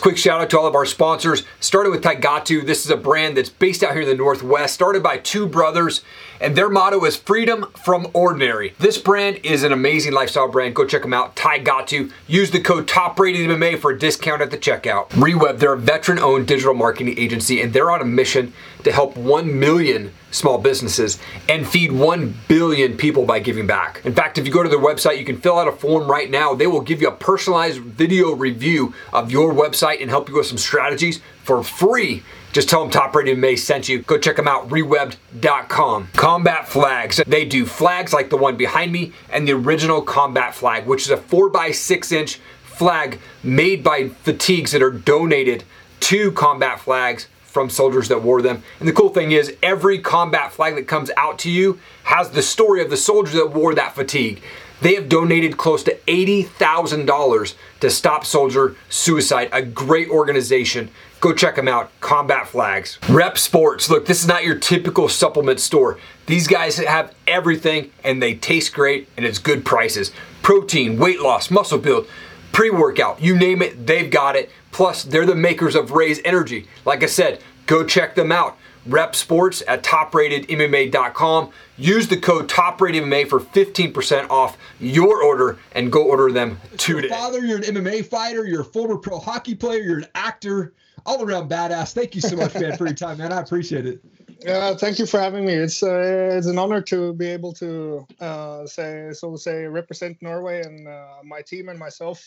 quick 0.00 0.16
shout 0.16 0.40
out 0.40 0.50
to 0.50 0.58
all 0.58 0.66
of 0.66 0.74
our 0.74 0.86
sponsors. 0.86 1.44
Started 1.60 1.90
with 1.90 2.02
Taigatu. 2.02 2.64
This 2.64 2.84
is 2.84 2.90
a 2.90 2.96
brand 2.96 3.36
that's 3.36 3.48
based 3.48 3.84
out 3.84 3.92
here 3.92 4.02
in 4.02 4.08
the 4.08 4.14
Northwest, 4.14 4.74
started 4.74 5.02
by 5.02 5.18
two 5.18 5.46
brothers, 5.46 6.02
and 6.40 6.56
their 6.56 6.68
motto 6.68 7.04
is 7.04 7.16
freedom 7.16 7.70
from 7.84 8.08
ordinary. 8.12 8.74
This 8.78 8.98
brand 8.98 9.40
is 9.42 9.62
an 9.62 9.72
amazing 9.72 10.12
lifestyle 10.12 10.48
brand. 10.48 10.74
Go 10.74 10.86
check 10.86 11.02
them 11.02 11.12
out. 11.12 11.36
Taigatu. 11.36 12.10
Use 12.26 12.50
the 12.50 12.60
code 12.60 12.86
TOPRATEDMMA 12.88 13.78
for 13.78 13.90
a 13.90 13.98
discount 13.98 14.42
at 14.42 14.50
the 14.50 14.58
checkout. 14.58 15.10
Reweb, 15.10 15.58
they're 15.58 15.74
a 15.74 15.78
veteran 15.78 16.18
owned 16.18 16.48
digital 16.48 16.74
marketing 16.74 17.18
agency, 17.18 17.60
and 17.60 17.72
they're 17.72 17.90
on 17.90 18.00
a 18.00 18.06
mission 18.06 18.52
to 18.84 18.92
help 18.92 19.16
1 19.16 19.58
million 19.58 20.12
small 20.30 20.58
businesses 20.58 21.18
and 21.48 21.66
feed 21.66 21.92
1 21.92 22.34
billion 22.48 22.96
people 22.96 23.24
by 23.24 23.38
giving 23.38 23.66
back. 23.66 24.00
In 24.04 24.14
fact, 24.14 24.38
if 24.38 24.46
you 24.46 24.52
go 24.52 24.62
to 24.62 24.68
their 24.68 24.78
website, 24.78 25.18
you 25.18 25.24
can 25.24 25.40
fill 25.40 25.58
out 25.58 25.68
a 25.68 25.72
form 25.72 26.10
right 26.10 26.30
now. 26.30 26.54
They 26.54 26.66
will 26.66 26.80
give 26.80 27.00
you 27.00 27.08
a 27.08 27.12
personalized 27.12 27.80
video 27.80 28.32
review 28.34 28.94
of 29.12 29.30
your 29.30 29.52
website 29.52 30.00
and 30.00 30.10
help 30.10 30.28
you 30.28 30.36
with 30.36 30.46
some 30.46 30.58
strategies 30.58 31.20
for 31.42 31.62
free. 31.62 32.22
Just 32.52 32.68
tell 32.68 32.82
them 32.82 32.90
Top 32.90 33.14
Rated 33.14 33.38
May 33.38 33.54
sent 33.54 33.88
you. 33.88 34.02
Go 34.02 34.18
check 34.18 34.36
them 34.36 34.48
out, 34.48 34.68
rewebbed.com. 34.68 36.08
Combat 36.14 36.68
flags. 36.68 37.20
They 37.26 37.44
do 37.44 37.64
flags 37.64 38.12
like 38.12 38.30
the 38.30 38.36
one 38.36 38.56
behind 38.56 38.90
me 38.90 39.12
and 39.30 39.46
the 39.46 39.52
original 39.52 40.02
combat 40.02 40.54
flag, 40.54 40.86
which 40.86 41.02
is 41.02 41.10
a 41.10 41.16
4x6 41.16 42.12
inch 42.12 42.40
flag 42.64 43.20
made 43.42 43.84
by 43.84 44.08
fatigues 44.08 44.72
that 44.72 44.82
are 44.82 44.90
donated 44.90 45.64
to 46.00 46.32
combat 46.32 46.80
flags 46.80 47.28
from 47.50 47.68
soldiers 47.68 48.08
that 48.08 48.22
wore 48.22 48.40
them. 48.40 48.62
And 48.78 48.88
the 48.88 48.92
cool 48.92 49.08
thing 49.08 49.32
is, 49.32 49.56
every 49.62 49.98
combat 49.98 50.52
flag 50.52 50.76
that 50.76 50.86
comes 50.86 51.10
out 51.16 51.38
to 51.40 51.50
you 51.50 51.80
has 52.04 52.30
the 52.30 52.42
story 52.42 52.80
of 52.80 52.90
the 52.90 52.96
soldiers 52.96 53.34
that 53.34 53.52
wore 53.52 53.74
that 53.74 53.94
fatigue. 53.94 54.40
They 54.80 54.94
have 54.94 55.08
donated 55.08 55.58
close 55.58 55.82
to 55.84 55.96
$80,000 56.06 57.54
to 57.80 57.90
Stop 57.90 58.24
Soldier 58.24 58.76
Suicide, 58.88 59.50
a 59.52 59.62
great 59.62 60.08
organization. 60.08 60.90
Go 61.20 61.34
check 61.34 61.56
them 61.56 61.68
out, 61.68 61.90
Combat 62.00 62.48
Flags. 62.48 62.98
Rep 63.08 63.36
Sports. 63.36 63.90
Look, 63.90 64.06
this 64.06 64.22
is 64.22 64.26
not 64.26 64.44
your 64.44 64.54
typical 64.54 65.08
supplement 65.08 65.60
store. 65.60 65.98
These 66.24 66.46
guys 66.46 66.78
have 66.78 67.14
everything 67.26 67.90
and 68.02 68.22
they 68.22 68.34
taste 68.34 68.72
great 68.72 69.08
and 69.18 69.26
it's 69.26 69.38
good 69.38 69.66
prices. 69.66 70.12
Protein, 70.42 70.98
weight 70.98 71.20
loss, 71.20 71.50
muscle 71.50 71.78
build, 71.78 72.06
pre 72.52 72.70
workout, 72.70 73.20
you 73.20 73.36
name 73.36 73.62
it, 73.62 73.86
they've 73.86 74.10
got 74.10 74.36
it. 74.36 74.50
Plus, 74.72 75.02
they're 75.04 75.26
the 75.26 75.34
makers 75.34 75.74
of 75.74 75.90
Raise 75.90 76.20
Energy. 76.24 76.68
Like 76.84 77.02
I 77.02 77.06
said, 77.06 77.42
go 77.66 77.84
check 77.84 78.14
them 78.14 78.32
out. 78.32 78.56
Rep 78.86 79.14
Sports 79.14 79.62
at 79.68 79.82
topratedmma.com. 79.82 81.50
Use 81.76 82.08
the 82.08 82.16
code 82.16 82.48
TOPRATEDMMA 82.48 83.28
for 83.28 83.40
15% 83.40 84.30
off 84.30 84.56
your 84.78 85.22
order 85.22 85.58
and 85.72 85.92
go 85.92 86.04
order 86.04 86.32
them 86.32 86.58
today. 86.76 87.08
Your 87.08 87.16
father, 87.16 87.44
you're 87.44 87.58
an 87.58 87.64
MMA 87.64 88.06
fighter, 88.06 88.46
you're 88.46 88.62
a 88.62 88.64
former 88.64 88.96
pro 88.96 89.18
hockey 89.18 89.54
player, 89.54 89.82
you're 89.82 89.98
an 89.98 90.06
actor, 90.14 90.74
all 91.06 91.22
around 91.22 91.50
badass. 91.50 91.92
Thank 91.92 92.14
you 92.14 92.20
so 92.20 92.36
much, 92.36 92.54
man, 92.54 92.76
for 92.76 92.86
your 92.86 92.94
time, 92.94 93.18
man. 93.18 93.32
I 93.32 93.40
appreciate 93.40 93.86
it. 93.86 94.02
Yeah, 94.42 94.74
thank 94.74 94.98
you 94.98 95.06
for 95.06 95.20
having 95.20 95.44
me. 95.44 95.52
It's 95.52 95.82
uh, 95.82 96.30
it's 96.32 96.46
an 96.46 96.58
honor 96.58 96.80
to 96.82 97.12
be 97.12 97.26
able 97.26 97.52
to 97.54 98.06
uh, 98.20 98.66
say 98.66 99.10
so 99.12 99.32
to 99.32 99.38
say 99.38 99.64
represent 99.64 100.16
Norway 100.22 100.62
and 100.62 100.88
uh, 100.88 101.18
my 101.24 101.42
team 101.42 101.68
and 101.68 101.78
myself 101.78 102.24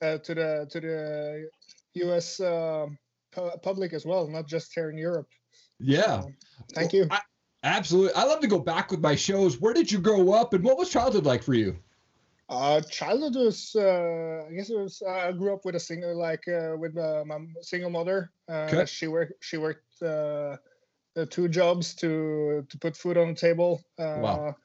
uh, 0.00 0.18
to 0.18 0.34
the 0.34 0.66
to 0.70 0.80
the 0.80 1.50
U.S. 2.04 2.40
Uh, 2.40 2.86
pu- 3.32 3.58
public 3.62 3.92
as 3.92 4.06
well, 4.06 4.28
not 4.28 4.46
just 4.46 4.72
here 4.74 4.90
in 4.90 4.98
Europe. 4.98 5.28
Yeah. 5.80 6.22
Thank 6.72 6.92
you. 6.92 7.08
I, 7.10 7.20
absolutely. 7.64 8.14
I 8.14 8.24
love 8.24 8.40
to 8.40 8.46
go 8.46 8.58
back 8.58 8.90
with 8.90 9.00
my 9.00 9.16
shows. 9.16 9.60
Where 9.60 9.74
did 9.74 9.90
you 9.90 9.98
grow 9.98 10.32
up 10.32 10.54
and 10.54 10.62
what 10.62 10.78
was 10.78 10.90
childhood 10.90 11.26
like 11.26 11.42
for 11.42 11.54
you? 11.54 11.76
Uh, 12.48 12.80
childhood 12.82 13.34
was, 13.34 13.74
uh, 13.74 14.44
I 14.48 14.52
guess 14.54 14.70
it 14.70 14.78
was. 14.78 15.02
Uh, 15.04 15.10
I 15.10 15.32
grew 15.32 15.52
up 15.52 15.64
with 15.64 15.74
a 15.74 15.80
single, 15.80 16.16
like 16.16 16.46
uh, 16.46 16.76
with 16.78 16.96
uh, 16.96 17.24
my 17.26 17.38
single 17.60 17.90
mother. 17.90 18.30
Uh, 18.48 18.68
Okay. 18.70 18.86
She 18.86 19.08
worked. 19.08 19.32
She 19.40 19.56
worked 19.56 20.00
two 21.24 21.48
jobs 21.48 21.94
to 21.94 22.64
to 22.68 22.78
put 22.78 22.96
food 22.96 23.16
on 23.16 23.28
the 23.28 23.34
table. 23.34 23.80
Uh, 23.98 24.52
Wow. 24.52 24.56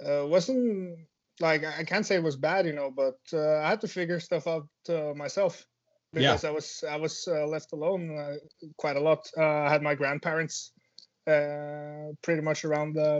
Uh, 0.00 0.26
wasn't 0.26 0.98
like 1.40 1.64
I 1.64 1.84
can't 1.84 2.04
say 2.06 2.16
it 2.16 2.22
was 2.22 2.36
bad, 2.36 2.66
you 2.66 2.72
know, 2.72 2.90
but 2.90 3.18
uh, 3.32 3.58
I 3.64 3.68
had 3.68 3.80
to 3.80 3.88
figure 3.88 4.18
stuff 4.20 4.46
out 4.46 4.68
uh, 4.88 5.12
myself 5.14 5.66
Yeah. 6.12 6.12
because 6.12 6.44
I 6.44 6.50
was 6.50 6.84
I 6.88 6.96
was 6.96 7.26
uh, 7.28 7.46
left 7.46 7.72
alone 7.72 8.02
uh, 8.18 8.36
quite 8.76 8.96
a 8.96 9.00
lot. 9.00 9.22
Uh, 9.36 9.64
I 9.66 9.70
had 9.70 9.82
my 9.82 9.94
grandparents 9.94 10.72
uh, 11.26 12.12
pretty 12.22 12.42
much 12.42 12.64
around 12.64 12.94
the 12.94 13.10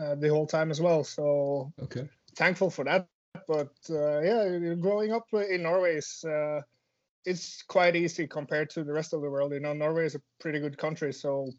uh, 0.00 0.14
the 0.16 0.28
whole 0.28 0.46
time 0.46 0.70
as 0.70 0.80
well. 0.80 1.04
So 1.04 1.72
Okay. 1.82 2.08
thankful 2.36 2.70
for 2.70 2.84
that. 2.84 3.06
But 3.12 3.74
uh, 3.90 4.20
yeah, 4.20 4.74
growing 4.76 5.12
up 5.12 5.26
in 5.32 5.62
Norway 5.62 5.96
is 5.96 6.24
uh, 6.24 6.60
it's 7.24 7.62
quite 7.62 7.96
easy 7.96 8.26
compared 8.26 8.70
to 8.70 8.84
the 8.84 8.92
rest 8.92 9.12
of 9.12 9.22
the 9.22 9.30
world. 9.30 9.52
You 9.52 9.60
know, 9.60 9.72
Norway 9.72 10.06
is 10.06 10.14
a 10.14 10.22
pretty 10.40 10.60
good 10.60 10.78
country, 10.78 11.12
so 11.12 11.50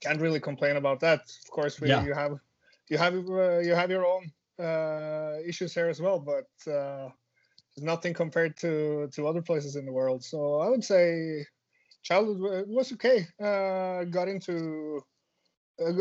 can't 0.00 0.20
really 0.20 0.40
complain 0.40 0.76
about 0.76 1.00
that. 1.00 1.20
Of 1.20 1.50
course, 1.50 1.80
we, 1.80 1.88
Yeah. 1.88 2.04
you 2.04 2.14
have 2.14 2.38
you 2.88 2.98
have 2.98 3.14
uh, 3.14 3.58
you 3.58 3.74
have 3.74 3.90
your 3.90 4.06
own 4.06 4.30
uh, 4.64 5.38
issues 5.46 5.74
here 5.74 5.88
as 5.88 6.00
well, 6.00 6.18
but 6.20 6.72
uh, 6.72 7.08
nothing 7.78 8.14
compared 8.14 8.56
to 8.58 9.08
to 9.14 9.26
other 9.26 9.42
places 9.42 9.76
in 9.76 9.86
the 9.86 9.92
world. 9.92 10.24
So 10.24 10.60
I 10.60 10.68
would 10.68 10.84
say 10.84 11.44
childhood 12.02 12.66
was 12.68 12.92
okay. 12.92 13.26
Uh, 13.42 14.04
got 14.04 14.28
into 14.28 15.00
uh, 15.82 15.92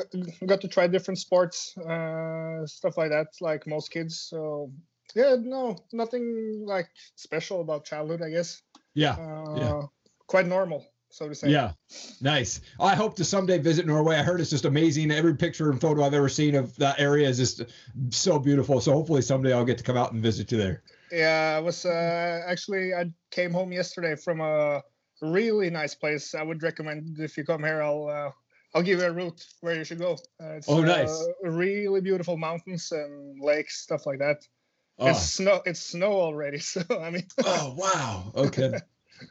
got 0.46 0.62
to 0.62 0.68
try 0.68 0.88
different 0.88 1.20
sports, 1.20 1.76
uh, 1.78 2.66
stuff 2.66 2.98
like 2.98 3.10
that, 3.12 3.28
like 3.42 3.68
most 3.68 3.92
kids. 3.92 4.20
So 4.30 4.72
yeah, 5.16 5.36
no, 5.40 5.78
nothing 5.94 6.64
like 6.66 6.90
special 7.16 7.62
about 7.62 7.86
childhood, 7.86 8.22
I 8.22 8.30
guess. 8.30 8.62
Yeah. 8.94 9.14
Uh, 9.14 9.88
Quite 10.28 10.48
normal, 10.48 10.86
so 11.10 11.28
to 11.28 11.36
say. 11.36 11.50
Yeah. 11.50 11.74
Nice. 12.22 12.62
I 12.80 12.96
hope 12.96 13.16
to 13.18 13.26
someday 13.26 13.58
visit 13.58 13.86
Norway. 13.86 14.16
I 14.16 14.24
heard 14.24 14.40
it's 14.40 14.50
just 14.50 14.66
amazing. 14.66 15.12
Every 15.12 15.36
picture 15.36 15.70
and 15.70 15.80
photo 15.80 16.04
I've 16.04 16.14
ever 16.14 16.30
seen 16.30 16.56
of 16.56 16.76
that 16.78 17.00
area 17.00 17.28
is 17.28 17.38
just 17.38 17.64
so 18.12 18.40
beautiful. 18.40 18.80
So 18.80 18.94
hopefully 18.94 19.22
someday 19.22 19.54
I'll 19.54 19.66
get 19.66 19.78
to 19.78 19.84
come 19.84 19.98
out 19.98 20.14
and 20.14 20.22
visit 20.22 20.52
you 20.52 20.58
there. 20.58 20.84
Yeah, 21.12 21.56
I 21.58 21.60
was 21.60 21.86
uh, 21.86 22.44
actually 22.48 22.94
I 22.94 23.12
came 23.32 23.52
home 23.52 23.74
yesterday 23.74 24.16
from 24.16 24.40
a 24.40 24.82
really 25.22 25.70
nice 25.70 25.96
place. 25.96 26.34
I 26.34 26.44
would 26.44 26.64
recommend 26.64 27.20
if 27.20 27.38
you 27.38 27.44
come 27.44 27.64
here, 27.64 27.82
I'll 27.82 28.08
uh, 28.08 28.32
I'll 28.74 28.84
give 28.84 29.00
you 29.00 29.06
a 29.06 29.12
route 29.12 29.46
where 29.60 29.76
you 29.76 29.84
should 29.84 30.00
go. 30.00 30.14
Uh, 30.42 30.54
it's, 30.54 30.70
Oh, 30.70 30.82
nice. 30.82 31.10
Uh, 31.10 31.50
really 31.50 32.00
beautiful 32.00 32.38
mountains 32.38 32.92
and 32.94 33.38
lakes, 33.42 33.82
stuff 33.82 34.06
like 34.06 34.20
that. 34.20 34.38
Oh, 35.02 35.08
It's 35.10 35.22
snow. 35.34 35.62
It's 35.66 35.80
snow 35.82 36.14
already. 36.14 36.60
So 36.72 36.82
I 37.02 37.10
mean, 37.10 37.26
oh 37.44 37.74
wow. 37.78 38.32
Okay. 38.36 38.74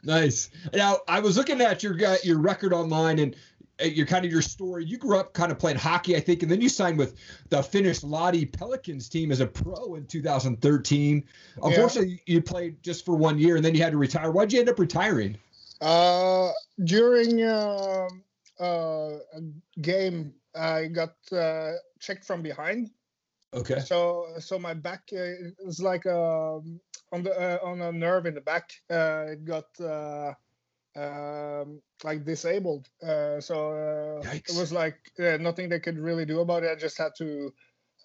nice. 0.03 0.49
Now 0.73 0.99
I 1.07 1.19
was 1.19 1.37
looking 1.37 1.61
at 1.61 1.81
your 1.83 1.93
guy- 1.93 2.19
your 2.23 2.39
record 2.39 2.73
online 2.73 3.19
and 3.19 3.35
uh, 3.81 3.85
your 3.85 4.05
kind 4.05 4.25
of 4.25 4.31
your 4.31 4.41
story. 4.41 4.85
You 4.85 4.97
grew 4.97 5.17
up 5.17 5.33
kind 5.33 5.51
of 5.51 5.57
playing 5.57 5.77
hockey, 5.77 6.15
I 6.15 6.19
think, 6.19 6.43
and 6.43 6.51
then 6.51 6.61
you 6.61 6.69
signed 6.69 6.97
with 6.97 7.15
the 7.49 7.63
Finnish 7.63 8.01
Lahti 8.01 8.51
Pelicans 8.51 9.07
team 9.09 9.31
as 9.31 9.39
a 9.39 9.47
pro 9.47 9.95
in 9.95 10.05
2013. 10.05 11.23
Unfortunately, 11.63 12.21
you 12.27 12.41
played 12.41 12.83
just 12.83 13.05
for 13.05 13.15
one 13.15 13.39
year 13.39 13.55
and 13.55 13.63
then 13.65 13.73
you 13.73 13.81
had 13.81 13.91
to 13.93 13.97
retire. 13.97 14.29
Why'd 14.29 14.51
you 14.53 14.59
end 14.59 14.69
up 14.69 14.77
retiring? 14.77 15.37
uh, 15.81 16.51
during 16.83 17.41
uh, 17.41 18.07
uh, 18.59 19.17
a 19.33 19.41
game, 19.81 20.33
I 20.53 20.85
got 20.87 21.15
uh, 21.31 21.71
checked 21.99 22.23
from 22.25 22.43
behind. 22.43 22.91
Okay. 23.53 23.79
So 23.79 24.27
so 24.39 24.57
my 24.57 24.73
back 24.73 25.03
uh, 25.13 25.67
is 25.67 25.81
like 25.81 26.05
um, 26.05 26.79
on 27.11 27.23
the 27.23 27.31
uh, 27.31 27.59
on 27.65 27.81
a 27.81 27.91
nerve 27.91 28.25
in 28.25 28.35
the 28.35 28.41
back. 28.41 28.71
Uh, 28.89 29.25
it 29.29 29.43
got 29.43 29.65
uh, 29.79 30.33
um, 30.95 31.81
like 32.03 32.23
disabled. 32.23 32.87
Uh, 33.05 33.41
so 33.41 33.71
uh, 33.71 34.23
it 34.33 34.55
was 34.57 34.71
like 34.71 34.97
uh, 35.19 35.37
nothing 35.37 35.67
they 35.67 35.79
could 35.79 35.99
really 35.99 36.25
do 36.25 36.39
about 36.39 36.63
it. 36.63 36.71
I 36.71 36.75
just 36.75 36.97
had 36.97 37.11
to 37.17 37.51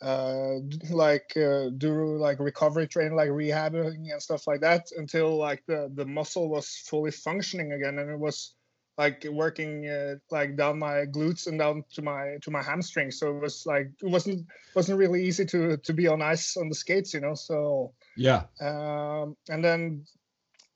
uh, 0.02 0.56
like 0.90 1.36
uh, 1.36 1.70
do 1.78 2.16
like 2.16 2.40
recovery 2.40 2.88
training, 2.88 3.14
like 3.14 3.30
rehabbing 3.30 4.10
and 4.12 4.20
stuff 4.20 4.48
like 4.48 4.62
that 4.62 4.86
until 4.96 5.36
like 5.36 5.62
the 5.66 5.90
the 5.94 6.04
muscle 6.04 6.48
was 6.48 6.68
fully 6.88 7.12
functioning 7.12 7.72
again, 7.72 8.00
and 8.00 8.10
it 8.10 8.18
was 8.18 8.55
like 8.98 9.26
working 9.30 9.88
uh, 9.88 10.16
like 10.30 10.56
down 10.56 10.78
my 10.78 11.04
glutes 11.06 11.46
and 11.46 11.58
down 11.58 11.84
to 11.92 12.02
my 12.02 12.36
to 12.42 12.50
my 12.50 12.62
hamstrings 12.62 13.18
so 13.18 13.30
it 13.36 13.40
was 13.40 13.64
like 13.66 13.88
it 14.02 14.10
wasn't 14.10 14.46
wasn't 14.74 14.98
really 14.98 15.24
easy 15.24 15.44
to 15.44 15.76
to 15.78 15.92
be 15.92 16.06
on 16.06 16.22
ice 16.22 16.56
on 16.56 16.68
the 16.68 16.74
skates 16.74 17.14
you 17.14 17.20
know 17.20 17.34
so 17.34 17.92
Yeah. 18.16 18.44
um 18.60 19.36
and 19.48 19.64
then 19.64 20.04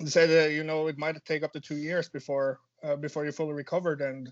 they 0.00 0.06
said 0.10 0.28
that 0.30 0.52
you 0.52 0.64
know 0.64 0.86
it 0.88 0.98
might 0.98 1.22
take 1.24 1.42
up 1.42 1.52
to 1.52 1.60
two 1.60 1.76
years 1.76 2.08
before 2.08 2.60
uh, 2.84 2.96
before 2.96 3.24
you 3.24 3.32
fully 3.32 3.54
recovered 3.54 4.00
and 4.00 4.30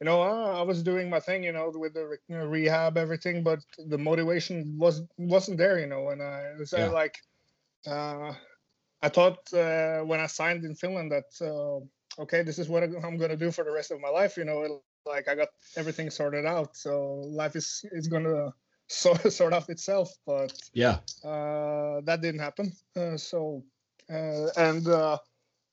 you 0.00 0.04
know 0.04 0.22
uh, 0.22 0.58
i 0.58 0.62
was 0.62 0.82
doing 0.82 1.08
my 1.10 1.20
thing 1.20 1.42
you 1.44 1.52
know 1.52 1.70
with 1.74 1.94
the 1.94 2.06
re- 2.06 2.18
you 2.28 2.38
know, 2.38 2.46
rehab 2.46 2.96
everything 2.96 3.42
but 3.42 3.60
the 3.88 3.98
motivation 3.98 4.76
was 4.78 5.02
wasn't 5.18 5.56
there 5.58 5.78
you 5.78 5.86
know 5.86 6.10
and 6.10 6.22
i 6.22 6.52
was 6.58 6.72
Yeah. 6.72 6.90
like 6.92 7.16
uh 7.86 8.32
i 9.02 9.08
thought 9.08 9.38
uh, 9.54 10.00
when 10.00 10.20
i 10.20 10.26
signed 10.26 10.64
in 10.64 10.74
finland 10.74 11.12
that 11.12 11.30
uh, 11.46 11.80
okay 12.18 12.42
this 12.42 12.58
is 12.58 12.68
what 12.68 12.82
i'm 12.82 13.16
going 13.16 13.30
to 13.30 13.36
do 13.36 13.50
for 13.50 13.64
the 13.64 13.70
rest 13.70 13.90
of 13.90 14.00
my 14.00 14.08
life 14.08 14.36
you 14.36 14.44
know 14.44 14.80
like 15.06 15.28
i 15.28 15.34
got 15.34 15.48
everything 15.76 16.10
sorted 16.10 16.46
out 16.46 16.76
so 16.76 17.22
life 17.30 17.56
is 17.56 17.84
is 17.92 18.08
going 18.08 18.24
to 18.24 18.52
sort, 18.88 19.32
sort 19.32 19.52
out 19.54 19.68
itself 19.68 20.10
but 20.26 20.52
Yeah. 20.72 20.98
uh, 21.24 22.00
that 22.04 22.20
didn't 22.22 22.40
happen. 22.40 22.72
Uh, 22.96 23.16
so, 23.16 23.64
uh, 24.10 24.48
and 24.56 24.86
uh, 24.88 25.18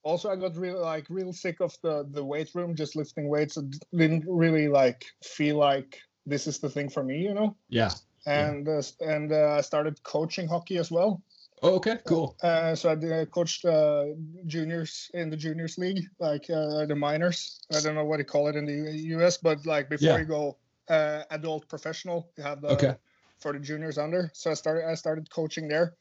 also 0.03 0.29
I 0.29 0.35
got 0.35 0.57
real 0.57 0.81
like 0.81 1.05
real 1.09 1.33
sick 1.33 1.59
of 1.61 1.73
the 1.83 2.05
the 2.11 2.23
weight 2.23 2.49
room, 2.55 2.75
just 2.75 2.95
lifting 2.95 3.29
weights. 3.29 3.57
It 3.57 3.65
didn't 3.95 4.25
really 4.27 4.67
like 4.67 5.05
feel 5.23 5.57
like 5.57 5.99
this 6.25 6.47
is 6.47 6.59
the 6.59 6.69
thing 6.69 6.89
for 6.89 7.03
me, 7.03 7.17
you 7.19 7.33
know. 7.33 7.55
Yeah. 7.69 7.91
And 8.25 8.67
uh, 8.67 8.81
and 9.01 9.31
uh, 9.31 9.55
I 9.57 9.61
started 9.61 10.01
coaching 10.03 10.47
hockey 10.47 10.77
as 10.77 10.91
well. 10.91 11.21
Oh, 11.65 11.77
okay, 11.77 11.97
cool. 12.05 12.37
Uh, 12.43 12.75
so 12.75 12.91
I 12.91 12.95
did, 12.95 13.11
uh, 13.11 13.25
coached 13.25 13.65
uh, 13.65 14.05
juniors 14.45 15.09
in 15.13 15.29
the 15.31 15.37
juniors 15.37 15.77
league, 15.79 16.03
like 16.19 16.47
uh, 16.49 16.85
the 16.85 16.95
minors. 16.95 17.59
I 17.75 17.79
don't 17.81 17.95
know 17.95 18.05
what 18.05 18.19
you 18.19 18.25
call 18.25 18.47
it 18.49 18.55
in 18.55 18.65
the 18.65 18.91
U.S., 19.17 19.37
but 19.37 19.65
like 19.65 19.89
before 19.89 20.19
Yeah. 20.19 20.19
you 20.19 20.25
go 20.25 20.59
uh, 20.89 21.23
adult 21.31 21.67
professional, 21.67 22.31
you 22.37 22.43
have 22.43 22.61
the 22.61 22.69
Okay. 22.73 22.95
for 23.39 23.53
the 23.53 23.59
juniors 23.59 23.97
under. 23.97 24.29
So 24.33 24.51
I 24.51 24.53
started 24.53 24.87
I 24.87 24.93
started 24.95 25.29
coaching 25.31 25.67
there. 25.67 25.95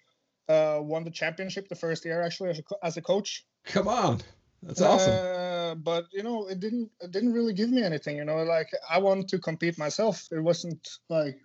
Uh, 0.49 0.81
won 0.82 1.05
the 1.05 1.11
championship 1.11 1.69
the 1.69 1.75
first 1.75 2.05
year 2.05 2.20
actually 2.20 2.50
as 2.50 2.58
a, 2.58 2.87
as 2.87 2.96
a 2.99 3.02
coach. 3.02 3.46
Come 3.64 3.88
on. 3.88 4.20
That's 4.62 4.81
awesome. 4.81 5.20
Uh, 5.20 5.75
but 5.76 6.06
you 6.12 6.22
know, 6.22 6.46
it 6.49 6.58
didn't 6.61 6.90
it 7.00 7.11
didn't 7.11 7.32
really 7.32 7.52
give 7.52 7.70
me 7.70 7.82
anything. 7.82 8.16
You 8.16 8.25
know, 8.25 8.43
like 8.43 8.69
I 8.88 8.99
wanted 8.99 9.28
to 9.28 9.38
compete 9.38 9.78
myself. 9.78 10.26
It 10.32 10.40
wasn't 10.40 10.87
like 11.08 11.37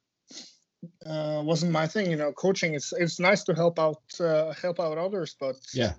uh, 1.06 1.42
wasn't 1.46 1.72
my 1.72 1.88
thing. 1.88 2.10
You 2.10 2.18
know, 2.18 2.31
coaching 2.31 2.74
it's 2.74 2.94
it's 2.94 3.20
nice 3.20 3.44
to 3.46 3.54
help 3.54 3.80
out 3.80 4.02
uh, 4.20 4.54
help 4.54 4.80
out 4.80 4.98
others, 4.98 5.36
but 5.40 5.56
Yeah. 5.74 5.94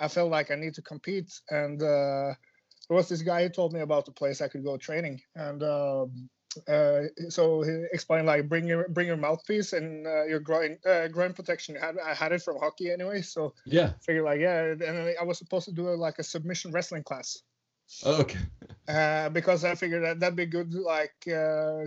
I 0.00 0.08
felt 0.08 0.30
like 0.30 0.50
I 0.50 0.56
need 0.56 0.74
to 0.74 0.82
compete. 0.82 1.32
And 1.50 1.80
uh, 1.82 2.34
there 2.88 2.96
was 2.96 3.08
this 3.08 3.22
guy 3.22 3.42
who 3.42 3.48
told 3.48 3.72
me 3.72 3.80
about 3.80 4.06
the 4.06 4.12
place 4.12 4.40
I 4.40 4.48
could 4.48 4.64
go 4.64 4.76
training, 4.76 5.20
and 5.34 5.62
um, 5.62 6.28
uh, 6.68 7.02
so 7.28 7.62
he 7.62 7.84
explained 7.92 8.26
like 8.26 8.48
bring 8.48 8.66
your 8.66 8.88
bring 8.88 9.06
your 9.06 9.16
mouthpiece 9.16 9.72
and 9.72 10.06
uh, 10.06 10.24
your 10.24 10.40
groin 10.40 10.78
uh, 10.86 11.08
groin 11.08 11.32
protection. 11.32 11.76
I 11.76 11.86
had 11.86 11.96
I 11.98 12.14
had 12.14 12.32
it 12.32 12.42
from 12.42 12.58
hockey 12.58 12.90
anyway, 12.90 13.22
so 13.22 13.54
Yeah. 13.66 13.92
figured 14.04 14.24
like 14.24 14.40
yeah. 14.40 14.72
And 14.72 15.14
I 15.20 15.24
was 15.24 15.38
supposed 15.38 15.66
to 15.66 15.72
do 15.72 15.88
a, 15.88 15.94
like 15.94 16.18
a 16.18 16.24
submission 16.24 16.72
wrestling 16.72 17.02
class 17.04 17.42
Okay. 18.04 18.38
uh, 18.88 19.28
because 19.30 19.64
I 19.64 19.74
figured 19.74 20.04
that 20.04 20.20
that'd 20.20 20.36
be 20.36 20.46
good 20.46 20.74
like 20.74 21.14
uh, 21.28 21.84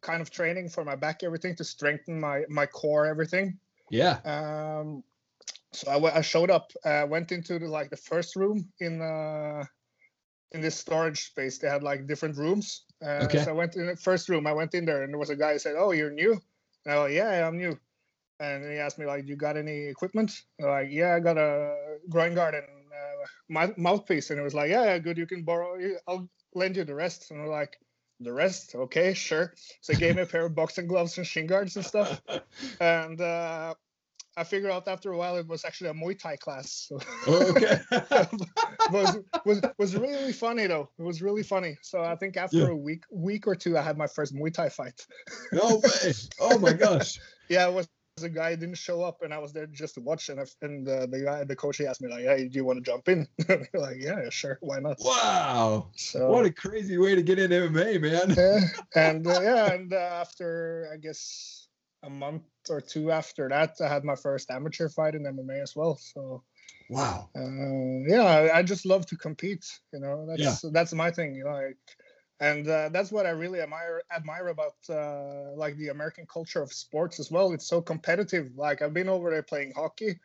kind 0.00 0.22
of 0.22 0.30
training 0.30 0.68
for 0.70 0.84
my 0.84 0.96
back, 0.96 1.22
everything 1.22 1.56
to 1.56 1.64
strengthen 1.64 2.20
my 2.20 2.44
my 2.48 2.66
core, 2.66 3.06
everything. 3.06 3.60
Yeah. 3.90 4.22
Um, 4.24 5.04
so 5.72 5.90
I, 5.90 5.94
w- 5.94 6.14
I 6.14 6.22
showed 6.22 6.50
up, 6.50 6.72
uh, 6.84 7.06
went 7.08 7.32
into 7.32 7.58
the, 7.58 7.68
like 7.68 7.90
the 7.90 7.96
first 7.98 8.36
room 8.36 8.72
in 8.80 9.02
uh, 9.02 9.64
in 10.52 10.60
this 10.60 10.76
storage 10.76 11.26
space. 11.26 11.58
They 11.58 11.68
had 11.68 11.82
like 11.82 12.06
different 12.06 12.36
rooms. 12.36 12.86
Uh, 13.02 13.36
Okay. 13.36 13.38
So 13.38 13.50
I 13.50 13.54
went 13.54 13.76
in 13.76 13.86
the 13.86 13.96
first 13.96 14.28
room. 14.28 14.46
I 14.46 14.52
went 14.52 14.74
in 14.74 14.84
there, 14.84 15.02
and 15.02 15.12
there 15.12 15.18
was 15.18 15.30
a 15.30 15.36
guy 15.36 15.52
who 15.52 15.58
said, 15.58 15.76
"Oh, 15.76 15.92
you're 15.92 16.10
new." 16.10 16.32
And 16.84 16.94
I 16.94 16.96
was 16.96 17.04
like, 17.10 17.16
"Yeah, 17.16 17.46
I'm 17.46 17.56
new." 17.58 17.78
And 18.40 18.64
he 18.64 18.78
asked 18.78 18.98
me 18.98 19.06
like, 19.06 19.26
"You 19.28 19.36
got 19.36 19.56
any 19.56 19.86
equipment?" 19.88 20.32
Like, 20.60 20.88
"Yeah, 20.90 21.14
I 21.16 21.20
got 21.20 21.38
a 21.38 21.98
groin 22.10 22.34
guard 22.34 22.54
and 22.54 22.66
uh, 22.92 23.26
my 23.48 23.74
mouthpiece." 23.76 24.30
And 24.30 24.40
it 24.40 24.44
was 24.44 24.54
like, 24.54 24.70
"Yeah, 24.70 24.84
yeah, 24.84 24.98
good. 24.98 25.18
You 25.18 25.26
can 25.26 25.44
borrow. 25.44 25.78
I'll 26.08 26.30
lend 26.54 26.76
you 26.76 26.84
the 26.84 26.94
rest." 26.94 27.30
And 27.30 27.42
I'm 27.42 27.48
like, 27.48 27.80
"The 28.20 28.32
rest? 28.32 28.74
Okay, 28.74 29.14
sure." 29.14 29.54
So 29.80 29.92
he 29.92 29.98
gave 29.98 30.16
me 30.16 30.22
a 30.22 30.26
pair 30.26 30.46
of 30.46 30.54
boxing 30.54 30.86
gloves 30.86 31.18
and 31.18 31.26
shin 31.26 31.46
guards 31.46 31.76
and 31.76 31.84
stuff 31.84 32.20
and 32.80 33.20
uh, 33.20 33.74
I 34.36 34.44
figured 34.44 34.70
out 34.70 34.86
after 34.86 35.10
a 35.12 35.16
while 35.16 35.36
it 35.36 35.46
was 35.48 35.64
actually 35.64 35.90
a 35.90 35.94
Muay 35.94 36.16
Thai 36.18 36.36
class. 36.36 36.90
Oh, 37.26 37.50
okay. 37.50 37.80
was 38.92 39.18
was 39.44 39.60
was 39.78 39.96
really 39.96 40.32
funny 40.32 40.66
though. 40.66 40.88
It 40.98 41.02
was 41.02 41.20
really 41.22 41.42
funny. 41.42 41.76
So 41.82 42.02
I 42.02 42.14
think 42.16 42.36
after 42.36 42.58
Yeah. 42.58 42.68
a 42.68 42.76
week 42.76 43.02
week 43.10 43.46
or 43.46 43.56
two, 43.56 43.76
I 43.76 43.82
had 43.82 43.98
my 43.98 44.06
first 44.06 44.34
Muay 44.34 44.52
Thai 44.52 44.68
fight. 44.68 45.04
no 45.52 45.76
way. 45.82 46.12
Oh 46.40 46.58
my 46.58 46.72
gosh. 46.72 47.18
Yeah, 47.50 47.66
it 47.66 47.72
was 47.72 47.88
a 48.22 48.28
guy 48.28 48.54
didn't 48.54 48.76
show 48.78 49.02
up, 49.02 49.22
and 49.22 49.32
I 49.32 49.38
was 49.38 49.52
there 49.52 49.66
just 49.66 49.94
to 49.94 50.00
watch. 50.00 50.28
And 50.28 50.40
I, 50.40 50.44
and 50.62 50.88
uh, 50.88 51.06
the 51.06 51.20
guy, 51.24 51.44
the 51.44 51.56
coach, 51.56 51.78
he 51.78 51.86
asked 51.86 52.00
me 52.02 52.10
like, 52.10 52.24
"Hey, 52.24 52.48
do 52.48 52.56
you 52.56 52.64
want 52.64 52.78
to 52.84 52.90
jump 52.90 53.08
in?" 53.08 53.26
like, 53.74 53.96
yeah, 53.98 54.22
yeah, 54.22 54.30
sure, 54.30 54.58
why 54.60 54.78
not? 54.80 54.98
Wow. 55.00 55.86
So 55.96 56.30
What 56.30 56.46
a 56.46 56.52
crazy 56.52 56.98
way 56.98 57.14
to 57.14 57.22
get 57.22 57.38
into 57.38 57.56
MMA, 57.56 57.98
man. 57.98 58.34
yeah, 58.36 58.58
and 58.94 59.26
uh, 59.26 59.40
yeah, 59.40 59.72
and 59.72 59.92
uh, 59.92 59.96
after 59.96 60.88
I 60.92 60.96
guess 60.96 61.68
a 62.02 62.10
month 62.10 62.44
or 62.70 62.80
two 62.80 63.10
after 63.10 63.48
that, 63.48 63.76
I 63.80 63.88
had 63.88 64.04
my 64.04 64.14
first 64.16 64.50
amateur 64.50 64.88
fight 64.88 65.14
in 65.14 65.26
MMA 65.26 65.60
as 65.62 65.74
well. 65.76 65.96
So 65.96 66.42
Wow. 66.88 67.28
uh, 67.36 67.40
yeah, 68.06 68.24
I- 68.24 68.58
I 68.58 68.62
just 68.62 68.86
love 68.86 69.06
to 69.06 69.16
compete. 69.16 69.66
You 69.92 70.00
know, 70.00 70.26
that's 70.26 70.60
that's 70.72 70.92
my 70.92 71.10
thing. 71.10 71.34
You 71.34 71.44
know, 71.44 71.52
like, 71.52 71.78
and 72.40 72.68
uh, 72.68 72.88
that's 72.90 73.10
what 73.10 73.26
I 73.26 73.30
really 73.30 73.60
admire 73.60 74.02
admire 74.14 74.48
about 74.48 74.76
uh, 74.88 75.52
like 75.56 75.76
the 75.76 75.88
American 75.88 76.26
culture 76.26 76.62
of 76.62 76.72
sports 76.72 77.18
as 77.20 77.30
well. 77.30 77.52
It's 77.52 77.66
so 77.66 77.80
competitive. 77.82 78.50
Like 78.56 78.82
I've 78.82 78.94
been 78.94 79.08
over 79.08 79.30
there 79.30 79.42
playing 79.42 79.72
hockey. 79.74 80.18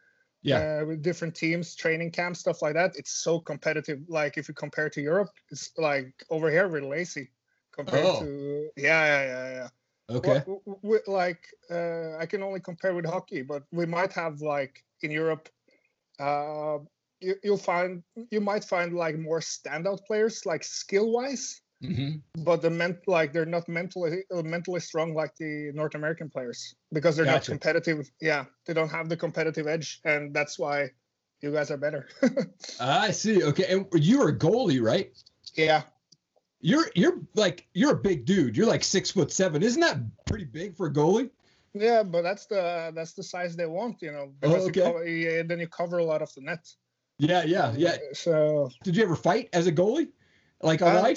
Yeah. 0.45 0.81
Uh, 0.81 0.85
with 0.85 1.01
different 1.01 1.35
teams, 1.35 1.73
training 1.73 2.11
camps, 2.11 2.41
stuff 2.41 2.61
like 2.61 2.73
that. 2.73 2.97
It's 2.97 3.11
so 3.11 3.39
competitive. 3.39 4.01
Like 4.09 4.37
if 4.37 4.49
you 4.49 4.53
compare 4.53 4.89
to 4.89 5.01
Europe, 5.01 5.29
it's 5.49 5.71
like 5.77 6.13
over 6.29 6.51
here 6.51 6.67
we're 6.67 6.83
lazy 6.83 7.31
compared 7.71 8.05
Oh. 8.05 8.19
to 8.19 8.69
yeah, 8.75 9.05
yeah, 9.05 9.23
yeah, 9.25 9.53
yeah. 9.53 10.15
Okay. 10.17 10.43
Well, 10.45 10.61
w- 10.65 10.79
w- 10.83 11.01
like 11.07 11.47
uh, 11.71 12.17
I 12.17 12.25
can 12.25 12.43
only 12.43 12.59
compare 12.59 12.93
with 12.93 13.05
hockey, 13.05 13.41
but 13.41 13.63
we 13.71 13.85
might 13.85 14.11
have 14.13 14.41
like 14.41 14.83
in 15.01 15.11
Europe, 15.11 15.47
uh, 16.19 16.79
you, 17.21 17.35
you'll 17.43 17.57
find 17.57 18.03
you 18.29 18.41
might 18.41 18.65
find 18.65 18.93
like 18.93 19.17
more 19.17 19.39
standout 19.39 20.05
players, 20.05 20.45
like 20.45 20.63
skill 20.63 21.11
wise, 21.11 21.61
hmm 21.83 22.15
but 22.37 22.61
the 22.61 22.69
ment 22.69 22.97
like 23.07 23.31
they're 23.33 23.45
not 23.45 23.67
mentally 23.67 24.23
uh, 24.33 24.41
mentally 24.41 24.79
strong 24.79 25.13
like 25.13 25.35
the 25.35 25.71
North 25.73 25.95
American 25.95 26.29
players 26.29 26.73
because 26.91 27.15
they're 27.15 27.25
Gotcha. 27.25 27.51
not 27.51 27.59
competitive. 27.59 28.09
Yeah, 28.21 28.45
they 28.65 28.73
don't 28.73 28.89
have 28.89 29.09
the 29.09 29.17
competitive 29.17 29.67
edge, 29.67 29.99
and 30.05 30.33
that's 30.33 30.57
why 30.57 30.89
you 31.41 31.51
guys 31.51 31.69
are 31.71 31.77
better. 31.77 32.07
I 32.79 33.11
see. 33.11 33.43
Okay. 33.43 33.65
And 33.69 33.85
you're 33.93 34.29
a 34.29 34.37
goalie, 34.37 34.81
right? 34.81 35.11
yeah, 35.55 35.83
You're 36.61 36.87
you're 36.95 37.19
like 37.35 37.67
you're 37.73 37.91
a 37.91 38.01
big 38.01 38.25
dude. 38.25 38.57
You're 38.57 38.67
like 38.67 38.83
six 38.83 39.11
foot 39.11 39.31
seven. 39.31 39.61
Isn't 39.61 39.81
that 39.81 39.97
pretty 40.25 40.45
big 40.45 40.75
for 40.75 40.87
a 40.87 40.93
goalie? 40.93 41.29
yeah, 41.73 42.03
but 42.03 42.21
that's 42.21 42.45
the 42.45 42.91
that's 42.95 43.13
the 43.13 43.23
size 43.23 43.55
they 43.55 43.65
want, 43.65 44.01
you 44.01 44.11
know. 44.11 44.31
Oh, 44.43 44.55
okay. 44.55 44.65
you 44.65 44.71
cover, 44.71 45.07
yeah, 45.07 45.43
then 45.43 45.59
you 45.59 45.67
cover 45.67 45.97
a 45.99 46.03
lot 46.05 46.21
of 46.21 46.33
the 46.33 46.41
net. 46.41 46.65
Yeah, 47.19 47.43
yeah, 47.43 47.73
yeah. 47.77 47.97
So 48.13 48.69
Did 48.83 48.95
you 48.95 49.03
ever 49.03 49.15
fight 49.15 49.49
as 49.53 49.67
a 49.67 49.71
goalie? 49.71 50.09
Like 50.61 50.81
on 50.81 50.95
Uh? 50.95 51.13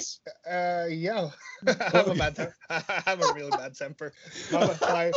Uh, 0.49 0.87
yeah, 0.89 1.29
I 1.67 1.89
have 1.93 2.07
a 2.07 2.15
bad 2.15 2.35
temper. 2.35 2.55
I 2.69 3.03
have 3.05 3.21
a 3.21 3.33
really 3.33 3.51
bad 3.51 3.75
temper. 3.75 4.13
My, 4.51 4.75
my, 4.81 5.11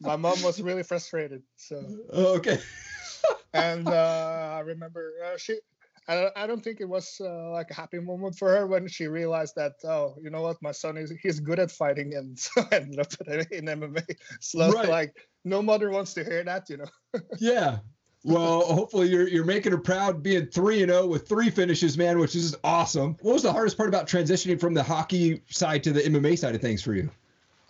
my 0.00 0.16
mom 0.16 0.42
was 0.42 0.60
really 0.60 0.82
frustrated. 0.82 1.42
So, 1.56 1.82
okay. 2.12 2.58
and 3.54 3.86
uh, 3.88 4.52
I 4.56 4.60
remember 4.60 5.12
uh, 5.24 5.36
she. 5.36 5.58
I, 6.06 6.16
don't- 6.20 6.32
I 6.36 6.46
don't 6.46 6.62
think 6.62 6.82
it 6.82 6.88
was 6.88 7.18
uh, 7.18 7.50
like 7.52 7.70
a 7.70 7.74
happy 7.74 7.98
moment 7.98 8.36
for 8.36 8.50
her 8.54 8.66
when 8.66 8.86
she 8.88 9.06
realized 9.06 9.54
that 9.56 9.72
oh 9.84 10.14
you 10.20 10.28
know 10.28 10.42
what 10.42 10.60
my 10.60 10.72
son 10.72 10.98
is 10.98 11.10
he's 11.22 11.40
good 11.40 11.58
at 11.58 11.70
fighting 11.70 12.14
and 12.14 12.38
so 12.38 12.60
I 12.70 12.76
ended 12.76 13.00
up 13.00 13.12
in 13.50 13.64
MMA. 13.64 14.04
So 14.40 14.70
Right. 14.70 14.88
like 14.88 15.28
no 15.46 15.62
mother 15.62 15.90
wants 15.90 16.12
to 16.14 16.24
hear 16.24 16.44
that 16.44 16.68
you 16.68 16.76
know. 16.76 17.20
Yeah. 17.38 17.78
Well, 18.24 18.62
hopefully 18.62 19.08
you're 19.08 19.28
you're 19.28 19.44
making 19.44 19.72
her 19.72 19.78
proud 19.78 20.22
being 20.22 20.46
3 20.46 20.82
and 20.82 20.90
0 20.90 21.06
with 21.06 21.28
three 21.28 21.50
finishes, 21.50 21.98
man, 21.98 22.18
which 22.18 22.34
is 22.34 22.56
awesome. 22.64 23.16
What 23.20 23.34
was 23.34 23.42
the 23.42 23.52
hardest 23.52 23.76
part 23.76 23.90
about 23.90 24.08
transitioning 24.08 24.58
from 24.58 24.72
the 24.72 24.82
hockey 24.82 25.42
side 25.50 25.84
to 25.84 25.92
the 25.92 26.00
MMA 26.00 26.38
side 26.38 26.54
of 26.54 26.62
things 26.62 26.82
for 26.82 26.94
you? 26.94 27.10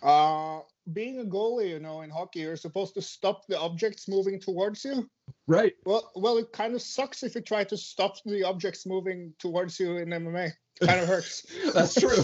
Uh, 0.01 0.61
being 0.93 1.19
a 1.19 1.23
goalie, 1.23 1.71
you 1.71 1.79
know, 1.79 2.01
in 2.01 2.09
hockey, 2.09 2.39
you're 2.39 2.55
supposed 2.55 2.93
to 2.93 3.01
stop 3.01 3.45
the 3.47 3.59
objects 3.59 4.07
moving 4.07 4.39
towards 4.39 4.85
you. 4.85 5.09
Right. 5.47 5.73
Well, 5.85 6.11
well, 6.15 6.37
it 6.37 6.53
kind 6.53 6.73
of 6.73 6.81
sucks 6.81 7.23
if 7.23 7.35
you 7.35 7.41
try 7.41 7.65
to 7.65 7.75
stop 7.75 8.15
the 8.23 8.43
objects 8.43 8.85
moving 8.85 9.33
towards 9.39 9.77
you 9.79 9.97
in 9.97 10.09
MMA. 10.09 10.51
Kind 10.79 11.01
of 11.01 11.07
hurts. 11.09 11.45
That's 11.73 11.95
true. 11.95 12.23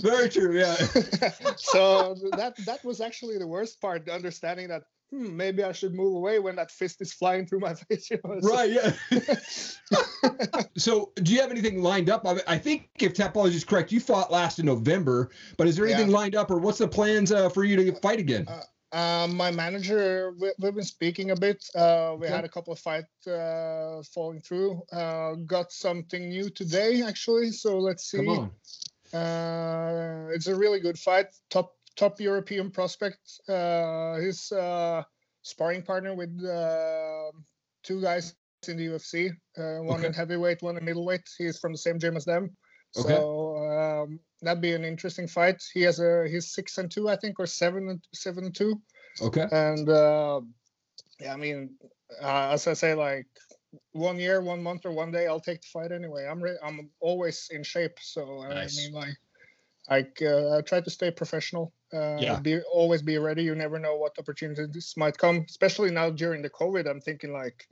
Very 0.00 0.28
true. 0.30 0.58
Yeah. 0.58 0.74
so 1.56 2.14
that 2.36 2.54
that 2.64 2.84
was 2.84 3.00
actually 3.00 3.38
the 3.38 3.46
worst 3.46 3.80
part, 3.80 4.08
understanding 4.08 4.68
that 4.68 4.84
hmm, 5.12 5.36
maybe 5.36 5.62
I 5.62 5.72
should 5.72 5.94
move 5.94 6.16
away 6.16 6.38
when 6.40 6.56
that 6.56 6.70
fist 6.70 7.00
is 7.02 7.12
flying 7.12 7.46
through 7.46 7.60
my 7.60 7.74
face. 7.88 8.10
You 8.10 8.18
know? 8.24 8.40
so- 8.40 8.48
Right. 8.48 8.70
Yeah. 8.72 10.62
so, 10.76 11.12
do 11.22 11.32
you 11.32 11.40
have 11.40 11.50
anything 11.50 11.82
lined 11.82 12.10
up? 12.10 12.26
I, 12.26 12.40
I 12.48 12.58
think 12.58 12.88
if 12.98 13.14
Tapology 13.14 13.54
is 13.54 13.64
correct, 13.64 13.92
you 13.92 14.00
fought 14.00 14.32
last 14.32 14.58
in 14.58 14.66
November, 14.66 15.30
but 15.58 15.66
is 15.68 15.76
there 15.76 15.84
anything 15.86 16.08
Yeah. 16.10 16.16
lined 16.16 16.34
up, 16.34 16.50
or 16.50 16.58
what's 16.58 16.78
the 16.78 16.88
plans 16.88 17.30
uh, 17.30 17.48
for 17.50 17.62
you 17.64 17.76
to 17.76 17.92
fight 18.00 18.18
again? 18.18 18.48
Um, 18.94 19.36
my 19.36 19.50
manager, 19.50 20.32
we, 20.38 20.52
we've 20.58 20.74
been 20.74 20.84
speaking 20.84 21.30
a 21.30 21.36
bit. 21.36 21.64
Uh, 21.74 22.14
we 22.18 22.26
Okay. 22.26 22.34
had 22.34 22.44
a 22.44 22.48
couple 22.48 22.72
of 22.74 22.78
fights 22.78 23.26
uh, 23.26 24.02
falling 24.14 24.40
through. 24.42 24.82
Uh, 24.92 25.32
got 25.46 25.72
something 25.72 26.28
new 26.28 26.50
today, 26.50 27.02
actually. 27.02 27.50
So 27.52 27.78
let's 27.78 28.10
see. 28.10 28.18
Come 28.18 28.28
on. 28.28 28.50
Uh, 29.18 30.28
it's 30.34 30.46
a 30.46 30.54
really 30.54 30.80
good 30.80 30.98
fight. 30.98 31.26
Top 31.50 31.74
top 31.96 32.20
European 32.20 32.70
prospect. 32.70 33.18
Uh, 33.48 34.14
his 34.16 34.50
uh, 34.52 35.02
sparring 35.42 35.82
partner 35.82 36.14
with 36.14 36.30
uh, 36.44 37.30
two 37.82 38.00
guys 38.00 38.34
in 38.68 38.76
the 38.76 38.86
UFC. 38.86 39.30
Uh, 39.58 39.82
one 39.82 39.98
Okay. 39.98 40.06
in 40.06 40.12
heavyweight, 40.12 40.62
one 40.62 40.76
in 40.76 40.84
middleweight. 40.84 41.28
He's 41.38 41.58
from 41.58 41.72
the 41.72 41.78
same 41.78 41.98
gym 41.98 42.16
as 42.16 42.24
them. 42.24 42.56
Okay. 42.96 43.14
So 43.14 43.56
um, 43.56 44.20
that'd 44.42 44.60
be 44.62 44.74
an 44.74 44.84
interesting 44.84 45.26
fight. 45.26 45.62
He 45.72 45.82
has 45.82 45.98
a 45.98 46.28
he's 46.28 46.52
six 46.52 46.78
and 46.78 46.90
two, 46.90 47.08
I 47.08 47.16
think, 47.16 47.40
or 47.40 47.46
seven 47.46 47.88
and 47.88 48.00
seven 48.14 48.44
and 48.44 48.54
two. 48.54 48.80
Okay. 49.20 49.46
And 49.50 49.88
uh, 49.88 50.40
yeah, 51.20 51.32
I 51.32 51.36
mean, 51.36 51.70
uh, 52.22 52.50
as 52.52 52.66
I 52.66 52.74
say, 52.74 52.94
like 52.94 53.26
one 53.92 54.18
year, 54.18 54.42
one 54.42 54.62
month, 54.62 54.84
or 54.84 54.92
one 54.92 55.10
day, 55.10 55.26
I'll 55.26 55.40
take 55.40 55.62
the 55.62 55.68
fight 55.72 55.92
anyway. 55.92 56.26
I'm 56.26 56.42
re- 56.42 56.58
I'm 56.62 56.90
always 57.00 57.48
in 57.50 57.62
shape, 57.62 57.96
so 58.00 58.42
Nice. 58.48 58.78
I 58.78 58.82
mean, 58.82 58.92
like, 58.92 59.16
like 59.90 60.22
uh, 60.22 60.58
I 60.58 60.60
try 60.60 60.80
to 60.80 60.90
stay 60.90 61.10
professional. 61.10 61.72
Uh, 61.92 62.22
Yeah. 62.22 62.40
Be 62.40 62.60
always 62.62 63.02
be 63.02 63.18
ready. 63.18 63.42
You 63.44 63.54
never 63.54 63.78
know 63.78 63.96
what 63.96 64.18
opportunities 64.18 64.94
might 64.96 65.18
come, 65.18 65.44
especially 65.48 65.90
now 65.90 66.10
during 66.10 66.42
the 66.42 66.50
COVID. 66.50 66.88
I'm 66.88 67.00
thinking 67.00 67.32
like, 67.32 67.68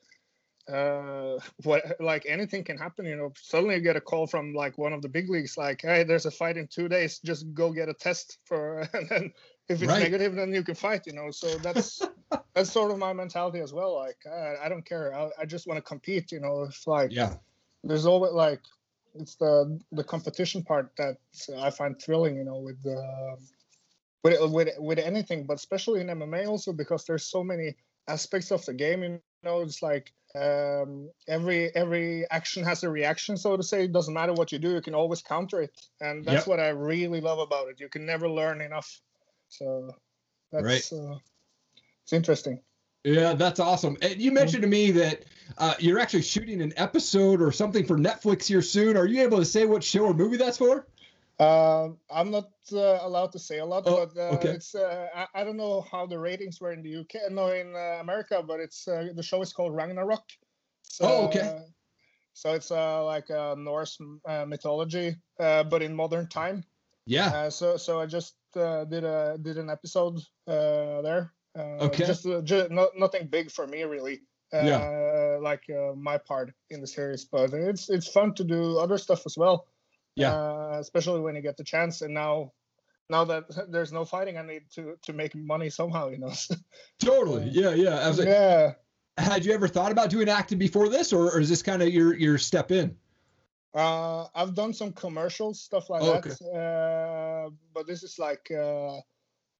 uh, 0.71 1.39
what 1.65 1.85
like 2.01 2.27
anything 2.27 2.65
can 2.65 2.79
happen. 2.79 3.07
You 3.07 3.17
know, 3.17 3.33
suddenly 3.37 3.77
you 3.77 3.81
get 3.81 3.97
a 3.97 4.01
call 4.01 4.27
from 4.27 4.55
like 4.55 4.79
one 4.79 4.93
of 4.93 5.03
the 5.03 5.09
big 5.09 5.31
leagues, 5.31 5.57
like, 5.57 5.83
hey, 5.83 6.05
there's 6.05 6.27
a 6.27 6.31
fight 6.31 6.57
in 6.57 6.67
two 6.69 6.89
days. 6.89 7.19
Just 7.21 7.53
go 7.55 7.73
get 7.73 7.89
a 7.89 7.95
test 7.95 8.39
for, 8.45 8.81
and 8.93 9.09
then 9.09 9.33
if 9.69 9.83
it's 9.83 9.93
Right. 9.93 10.01
negative, 10.01 10.35
then 10.35 10.53
you 10.53 10.63
can 10.63 10.75
fight. 10.75 11.07
You 11.07 11.15
know, 11.15 11.31
so 11.31 11.59
that's 11.59 12.11
that's 12.55 12.71
sort 12.71 12.91
of 12.91 12.99
my 12.99 13.13
mentality 13.13 13.61
as 13.61 13.73
well. 13.73 13.97
Like 13.97 14.19
I, 14.27 14.67
I 14.67 14.69
don't 14.69 14.85
care. 14.85 15.15
I, 15.15 15.31
I 15.41 15.45
just 15.47 15.67
want 15.67 15.79
to 15.79 15.83
compete. 15.83 16.33
You 16.33 16.41
know, 16.41 16.63
if 16.65 16.87
like 16.87 17.13
Yeah. 17.13 17.35
there's 17.85 18.07
always 18.07 18.33
like 18.33 18.61
it's 19.15 19.37
the 19.37 19.81
the 19.93 20.05
competition 20.05 20.63
part 20.63 20.91
that 20.97 21.17
I 21.59 21.71
find 21.71 22.01
thrilling. 22.01 22.37
You 22.37 22.45
know, 22.45 22.59
with 22.59 22.83
the 22.83 23.37
with 24.23 24.51
with 24.53 24.69
with 24.79 24.99
anything, 24.99 25.45
but 25.45 25.55
especially 25.55 26.01
in 26.01 26.09
MMA 26.09 26.47
also 26.49 26.73
because 26.73 27.05
there's 27.05 27.25
so 27.25 27.43
many 27.43 27.77
aspects 28.09 28.51
of 28.51 28.65
the 28.67 28.75
game. 28.75 29.03
You 29.03 29.21
know, 29.45 29.61
it's 29.61 29.83
like 29.83 30.13
um, 30.35 31.11
every 31.29 31.75
every 31.75 32.29
action 32.31 32.65
has 32.65 32.83
a 32.85 32.91
reaction, 32.91 33.37
so 33.37 33.57
to 33.57 33.63
say. 33.63 33.85
It 33.85 33.93
doesn't 33.93 34.15
matter 34.15 34.33
what 34.33 34.53
you 34.53 34.59
do, 34.59 34.73
you 34.75 34.81
can 34.83 34.95
always 34.95 35.23
counter 35.23 35.63
it, 35.63 35.81
and 36.01 36.25
that's 36.25 36.47
Yep. 36.47 36.47
what 36.47 36.61
I 36.61 36.69
really 36.69 37.21
love 37.21 37.39
about 37.39 37.69
it. 37.69 37.81
You 37.81 37.89
can 37.89 38.07
never 38.07 38.29
learn 38.29 38.61
enough. 38.61 39.01
So 39.49 39.95
that's 40.53 40.93
right. 40.93 40.93
uh, 40.93 41.19
it's 42.05 42.13
interesting. 42.13 42.61
Yeah, 43.05 43.33
that's 43.33 43.61
awesome. 43.61 43.97
And 44.03 44.21
you 44.21 44.31
mentioned 44.31 44.63
to 44.63 44.69
me 44.69 44.91
that 44.91 45.25
uh, 45.57 45.75
you're 45.79 45.99
actually 45.99 46.23
shooting 46.23 46.61
an 46.61 46.75
episode 46.77 47.41
or 47.41 47.51
something 47.51 47.87
for 47.87 47.97
Netflix 47.97 48.47
here 48.47 48.61
soon. 48.61 48.95
Are 48.97 49.07
you 49.07 49.23
able 49.23 49.39
to 49.39 49.45
say 49.45 49.65
what 49.65 49.83
show 49.83 50.05
or 50.05 50.13
movie 50.15 50.37
that's 50.37 50.59
for? 50.59 50.87
Um, 51.41 51.99
I'm 52.11 52.31
not 52.31 52.51
uh, 52.73 52.99
allowed 53.01 53.33
to 53.33 53.39
say 53.39 53.59
a 53.61 53.65
lot, 53.65 53.87
Oh, 53.87 53.95
but 53.95 54.17
uh, 54.17 54.37
okay. 54.37 54.55
it's 54.55 54.75
uh, 54.75 55.09
I, 55.15 55.41
I 55.41 55.45
don't 55.45 55.57
know 55.57 55.81
how 55.81 56.07
the 56.07 56.19
ratings 56.19 56.61
were 56.61 56.73
in 56.73 56.83
the 56.83 56.91
UK, 56.91 57.21
no, 57.31 57.49
in 57.53 57.75
uh, 57.75 57.99
America, 58.01 58.43
but 58.47 58.61
it's 58.61 58.87
uh, 58.87 59.09
the 59.15 59.23
show 59.23 59.41
is 59.43 59.53
called 59.53 59.75
Ragnarok. 59.75 60.25
So, 60.83 61.07
Oh, 61.07 61.25
okay. 61.27 61.51
so 62.35 62.55
it's 62.55 62.71
uh, 62.71 63.05
like 63.05 63.31
a 63.31 63.55
Norse 63.59 63.99
uh, 64.27 64.45
mythology, 64.47 65.17
uh, 65.39 65.65
but 65.65 65.83
in 65.83 65.95
modern 65.97 66.29
time. 66.29 66.65
Yeah. 67.07 67.33
Uh, 67.33 67.51
so 67.51 67.77
so 67.77 68.01
I 68.01 68.07
just 68.07 68.37
uh, 68.57 68.85
did 68.85 69.05
a 69.05 69.39
did 69.41 69.59
an 69.59 69.71
episode 69.71 70.19
uh, 70.47 71.03
there. 71.03 71.33
Uh, 71.57 71.87
Okay. 71.87 72.05
Just 72.05 72.27
uh, 72.27 72.43
ju- 72.43 72.69
no, 72.71 72.91
nothing 72.97 73.29
big 73.29 73.51
for 73.51 73.67
me 73.67 73.83
really. 73.85 74.21
Uh, 74.53 74.59
Yeah. 74.67 74.89
Like 75.43 75.65
uh, 75.71 75.95
my 75.97 76.19
part 76.19 76.53
in 76.71 76.81
the 76.81 76.87
series, 76.87 77.25
but 77.25 77.53
it's 77.55 77.89
it's 77.91 78.09
fun 78.09 78.35
to 78.35 78.45
do 78.45 78.79
other 78.79 78.99
stuff 78.99 79.23
as 79.27 79.37
well. 79.39 79.67
Yeah. 80.17 80.33
Uh, 80.33 80.79
especially 80.81 81.21
when 81.21 81.35
you 81.35 81.43
get 81.43 81.57
the 81.57 81.65
chance, 81.65 82.03
and 82.03 82.15
now. 82.15 82.53
Now 83.09 83.25
that 83.25 83.73
there's 83.73 83.93
no 83.93 84.05
fighting, 84.05 84.39
I 84.39 84.43
need 84.43 84.71
to 84.77 84.97
to 85.03 85.13
make 85.13 85.35
money 85.35 85.69
somehow, 85.69 86.11
you 86.11 86.19
know. 86.19 86.33
Totally. 87.01 87.49
Yeah, 87.51 87.71
yeah. 87.71 87.99
I 87.99 88.07
was 88.07 88.21
like, 88.21 88.29
yeah. 88.29 88.75
had 89.19 89.45
you 89.45 89.53
ever 89.53 89.67
thought 89.67 89.91
about 89.91 90.11
doing 90.11 90.29
acting 90.29 90.59
before 90.59 90.89
this, 90.89 91.13
or, 91.13 91.29
or 91.33 91.41
is 91.41 91.49
this 91.49 91.61
kind 91.61 91.83
of 91.83 91.89
your 91.89 92.15
your 92.15 92.39
step 92.39 92.71
in? 92.71 92.95
Uh, 93.75 94.27
I've 94.35 94.55
done 94.55 94.73
some 94.73 94.93
commercials, 94.93 95.61
stuff 95.61 95.91
like 95.91 96.03
Oh, 96.03 96.21
that, 96.21 96.43
uh, 96.57 97.51
but 97.75 97.89
this 97.89 98.03
is 98.03 98.19
like 98.19 98.51
uh, 98.51 98.99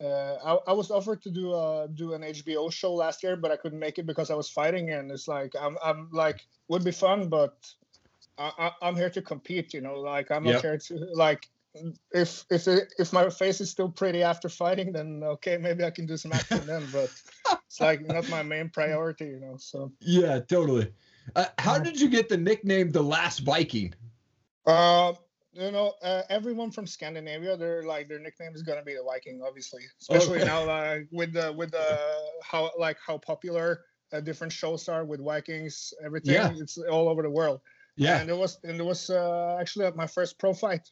uh, 0.03 0.37
I, 0.45 0.71
I 0.71 0.73
was 0.73 0.91
offered 0.91 1.23
to 1.23 1.31
do 1.31 1.53
a 1.55 1.89
do 1.95 2.15
an 2.15 2.23
HBO 2.23 2.73
show 2.73 2.95
last 2.95 3.23
year, 3.23 3.37
but 3.37 3.51
I 3.51 3.57
couldn't 3.57 3.79
make 3.79 3.99
it 3.99 4.07
because 4.07 4.31
I 4.31 4.35
was 4.35 4.49
fighting, 4.49 4.91
and 4.91 5.11
it's 5.11 5.29
like 5.29 5.53
I'm 5.61 5.77
I'm 5.85 6.09
like 6.11 6.47
would 6.69 6.85
be 6.85 6.91
fun, 6.91 7.29
but 7.29 7.55
I, 8.41 8.53
I, 8.59 8.71
I'm 8.83 8.97
here 8.97 9.11
to 9.11 9.23
compete, 9.23 9.75
you 9.75 9.83
know. 9.83 10.01
Like 10.01 10.31
I'm 10.31 10.45
Yep. 10.45 10.55
not 10.55 10.63
here 10.63 10.79
to 10.79 10.95
like 11.13 11.47
if 12.13 12.45
if 12.51 12.67
if 12.67 13.13
my 13.13 13.29
face 13.29 13.61
is 13.61 13.71
still 13.71 13.91
pretty 13.91 14.23
after 14.23 14.49
fighting, 14.49 14.93
then 14.93 15.23
okay, 15.23 15.59
maybe 15.59 15.85
I 15.85 15.91
can 15.91 16.07
do 16.07 16.17
some 16.17 16.33
acting 16.33 16.67
then, 16.67 16.89
but 16.91 17.11
it's 17.67 17.81
like 17.81 18.01
not 18.01 18.29
my 18.29 18.43
main 18.43 18.71
priority, 18.71 19.27
you 19.27 19.41
know. 19.41 19.57
So. 19.59 19.93
Yeah, 20.01 20.41
totally. 20.41 20.93
Uh, 21.37 21.47
how 21.59 21.79
did 21.79 22.01
you 22.01 22.09
get 22.09 22.29
the 22.29 22.37
nickname 22.37 22.91
the 22.91 23.03
Last 23.03 23.41
Viking? 23.41 23.95
Uh, 24.67 25.13
you 25.53 25.71
know, 25.71 25.95
uh, 26.03 26.23
everyone 26.31 26.71
from 26.71 26.87
Scandinavia, 26.87 27.57
they're 27.57 27.83
like 27.85 28.09
their 28.09 28.19
nickname 28.19 28.55
is 28.55 28.63
gonna 28.63 28.83
be 28.83 28.95
the 28.95 29.03
Viking, 29.05 29.43
obviously. 29.47 29.83
Especially 30.01 30.39
Okay. 30.39 30.47
now, 30.47 30.65
like 30.65 31.09
with 31.13 31.35
the 31.35 31.53
with 31.53 31.73
the 31.73 31.99
how 32.43 32.71
like 32.79 32.97
how 33.07 33.19
popular 33.19 33.85
uh, 34.13 34.21
different 34.21 34.53
shows 34.53 34.89
are 34.89 35.05
with 35.05 35.23
Vikings, 35.23 35.93
everything. 36.03 36.35
Yeah. 36.35 36.53
It's 36.59 36.79
all 36.79 37.09
over 37.09 37.23
the 37.23 37.31
world. 37.31 37.61
Yeah. 37.97 38.21
And 38.21 38.31
it 38.31 38.37
was 38.37 38.59
and 38.65 38.79
it 38.79 38.85
was 38.85 39.11
uh, 39.11 39.59
actually 39.61 39.91
my 39.95 40.07
first 40.07 40.39
pro 40.39 40.55
fight, 40.55 40.89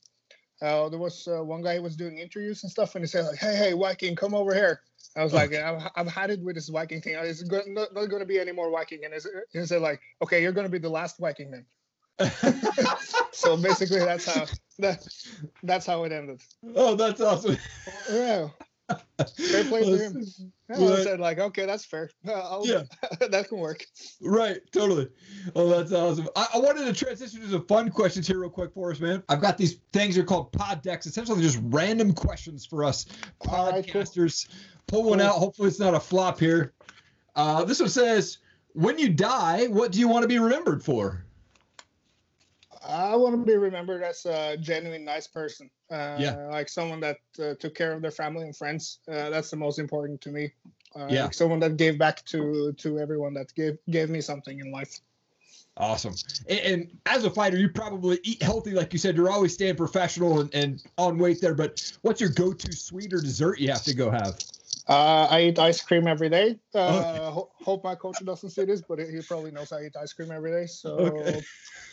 uh, 0.60 0.88
there 0.88 0.98
was 0.98 1.28
uh, 1.28 1.42
one 1.44 1.62
guy 1.62 1.76
who 1.76 1.82
was 1.82 1.96
doing 1.96 2.18
interviews 2.18 2.62
and 2.62 2.70
stuff, 2.70 2.94
and 2.94 3.04
he 3.04 3.08
said 3.08 3.26
like, 3.26 3.38
"Hey, 3.38 3.56
hey, 3.56 3.72
Viking, 3.72 4.16
come 4.16 4.34
over 4.34 4.54
here." 4.54 4.82
I 5.16 5.24
was 5.24 5.32
like, 5.32 5.52
I've, 5.54 5.82
I've 5.96 6.08
had 6.08 6.30
it 6.30 6.40
with 6.42 6.54
this 6.54 6.68
Viking 6.68 7.00
thing. 7.00 7.14
It's 7.16 7.42
go- 7.42 7.62
not, 7.66 7.92
not 7.94 8.06
going 8.08 8.20
to 8.20 8.26
be 8.26 8.38
any 8.38 8.52
more 8.52 8.70
Viking. 8.70 9.00
And 9.04 9.14
he 9.52 9.66
said 9.66 9.82
like, 9.82 10.00
okay, 10.22 10.42
you're 10.42 10.52
going 10.52 10.66
to 10.66 10.70
be 10.70 10.78
the 10.78 10.88
last 10.88 11.18
Viking 11.18 11.50
then. 11.50 11.66
so 13.32 13.56
basically, 13.56 14.00
that's 14.00 14.26
how 14.26 14.46
that 14.80 15.06
that's 15.62 15.86
how 15.86 16.02
it 16.02 16.10
ended. 16.12 16.40
oh, 16.74 16.96
that's 16.96 17.20
awesome. 17.20 17.56
Yeah, 18.10 18.48
fair 18.88 19.64
play 19.64 19.84
to 19.84 19.98
him. 19.98 20.24
I 20.70 21.02
said 21.02 21.20
like, 21.20 21.38
okay, 21.38 21.66
that's 21.66 21.84
fair. 21.84 22.10
I'll, 22.28 22.62
Yeah. 22.64 22.82
that 23.28 23.48
can 23.48 23.58
work. 23.58 23.84
Right, 24.22 24.60
totally. 24.72 25.08
Oh, 25.54 25.68
that's 25.68 25.92
awesome. 25.92 26.28
I, 26.36 26.46
I 26.54 26.58
wanted 26.58 26.86
to 26.86 26.92
transition 26.92 27.40
to 27.40 27.48
some 27.48 27.66
fun 27.66 27.90
questions 27.90 28.26
here, 28.26 28.38
real 28.38 28.50
quick, 28.50 28.72
for 28.72 28.90
us, 28.90 29.00
man. 29.00 29.22
I've 29.28 29.40
got 29.40 29.58
these 29.58 29.76
things 29.92 30.16
are 30.18 30.24
called 30.24 30.52
pod 30.52 30.82
decks, 30.82 31.06
essentially 31.06 31.42
just 31.42 31.58
random 31.64 32.12
questions 32.12 32.66
for 32.66 32.84
us 32.84 33.06
All 33.48 33.70
right, 33.70 33.86
cool. 33.86 34.02
podcasters. 34.02 34.48
Pull 34.86 35.04
one 35.04 35.20
out. 35.20 35.34
Hopefully, 35.34 35.68
it's 35.68 35.80
not 35.80 35.94
a 35.94 36.00
flop 36.00 36.40
here. 36.40 36.72
Uh, 37.36 37.64
this 37.64 37.78
one 37.78 37.90
says, 37.90 38.38
"When 38.72 38.98
you 38.98 39.10
die, 39.10 39.66
what 39.66 39.92
do 39.92 40.00
you 40.00 40.08
want 40.08 40.22
to 40.22 40.28
be 40.28 40.38
remembered 40.38 40.82
for?" 40.82 41.24
I 42.88 43.14
want 43.16 43.34
to 43.34 43.44
be 43.44 43.56
remembered 43.56 44.02
as 44.02 44.24
a 44.24 44.56
genuine 44.56 45.04
nice 45.04 45.26
person. 45.26 45.70
Uh, 45.90 46.16
Yeah. 46.18 46.48
Like 46.50 46.68
someone 46.68 47.00
that 47.00 47.18
uh, 47.38 47.54
took 47.60 47.74
care 47.74 47.92
of 47.92 48.00
their 48.00 48.10
family 48.10 48.44
and 48.44 48.56
friends. 48.56 49.00
Uh, 49.06 49.28
that's 49.30 49.50
the 49.50 49.56
most 49.56 49.78
important 49.78 50.20
to 50.22 50.30
me. 50.30 50.52
Uh, 50.96 51.06
Yeah. 51.10 51.24
Like 51.24 51.34
someone 51.34 51.60
that 51.60 51.76
gave 51.76 51.98
back 51.98 52.24
to 52.26 52.72
to 52.72 52.98
everyone 52.98 53.34
that 53.34 53.54
gave 53.54 53.78
gave 53.90 54.08
me 54.08 54.20
something 54.20 54.58
in 54.58 54.72
life. 54.72 55.00
Awesome. 55.76 56.14
And, 56.48 56.60
and 56.60 56.98
as 57.06 57.24
a 57.24 57.30
fighter, 57.30 57.56
you 57.56 57.68
probably 57.68 58.18
eat 58.24 58.42
healthy, 58.42 58.72
like 58.72 58.92
you 58.92 58.98
said. 58.98 59.16
You're 59.16 59.30
always 59.30 59.54
staying 59.54 59.76
professional 59.76 60.40
and, 60.40 60.52
and 60.54 60.82
on 60.96 61.18
weight 61.18 61.40
there. 61.40 61.54
But 61.54 61.92
what's 62.02 62.20
your 62.20 62.30
go-to 62.30 62.72
sweet 62.74 63.12
or 63.12 63.20
dessert 63.20 63.60
you 63.60 63.70
have 63.70 63.84
to 63.84 63.94
go 63.94 64.10
have? 64.10 64.38
Uh, 64.88 65.26
I 65.30 65.42
eat 65.42 65.58
ice 65.58 65.82
cream 65.82 66.06
every 66.06 66.30
day. 66.30 66.58
Uh, 66.74 67.00
Okay. 67.00 67.18
ho- 67.30 67.50
hope 67.52 67.84
my 67.84 67.94
coach 67.94 68.24
doesn't 68.24 68.50
see 68.50 68.64
this, 68.64 68.80
but 68.80 68.98
he 68.98 69.20
probably 69.22 69.50
knows 69.50 69.70
I 69.70 69.82
eat 69.82 69.96
ice 70.00 70.14
cream 70.14 70.30
every 70.30 70.50
day. 70.50 70.66
So 70.66 70.90
Okay. 70.90 71.46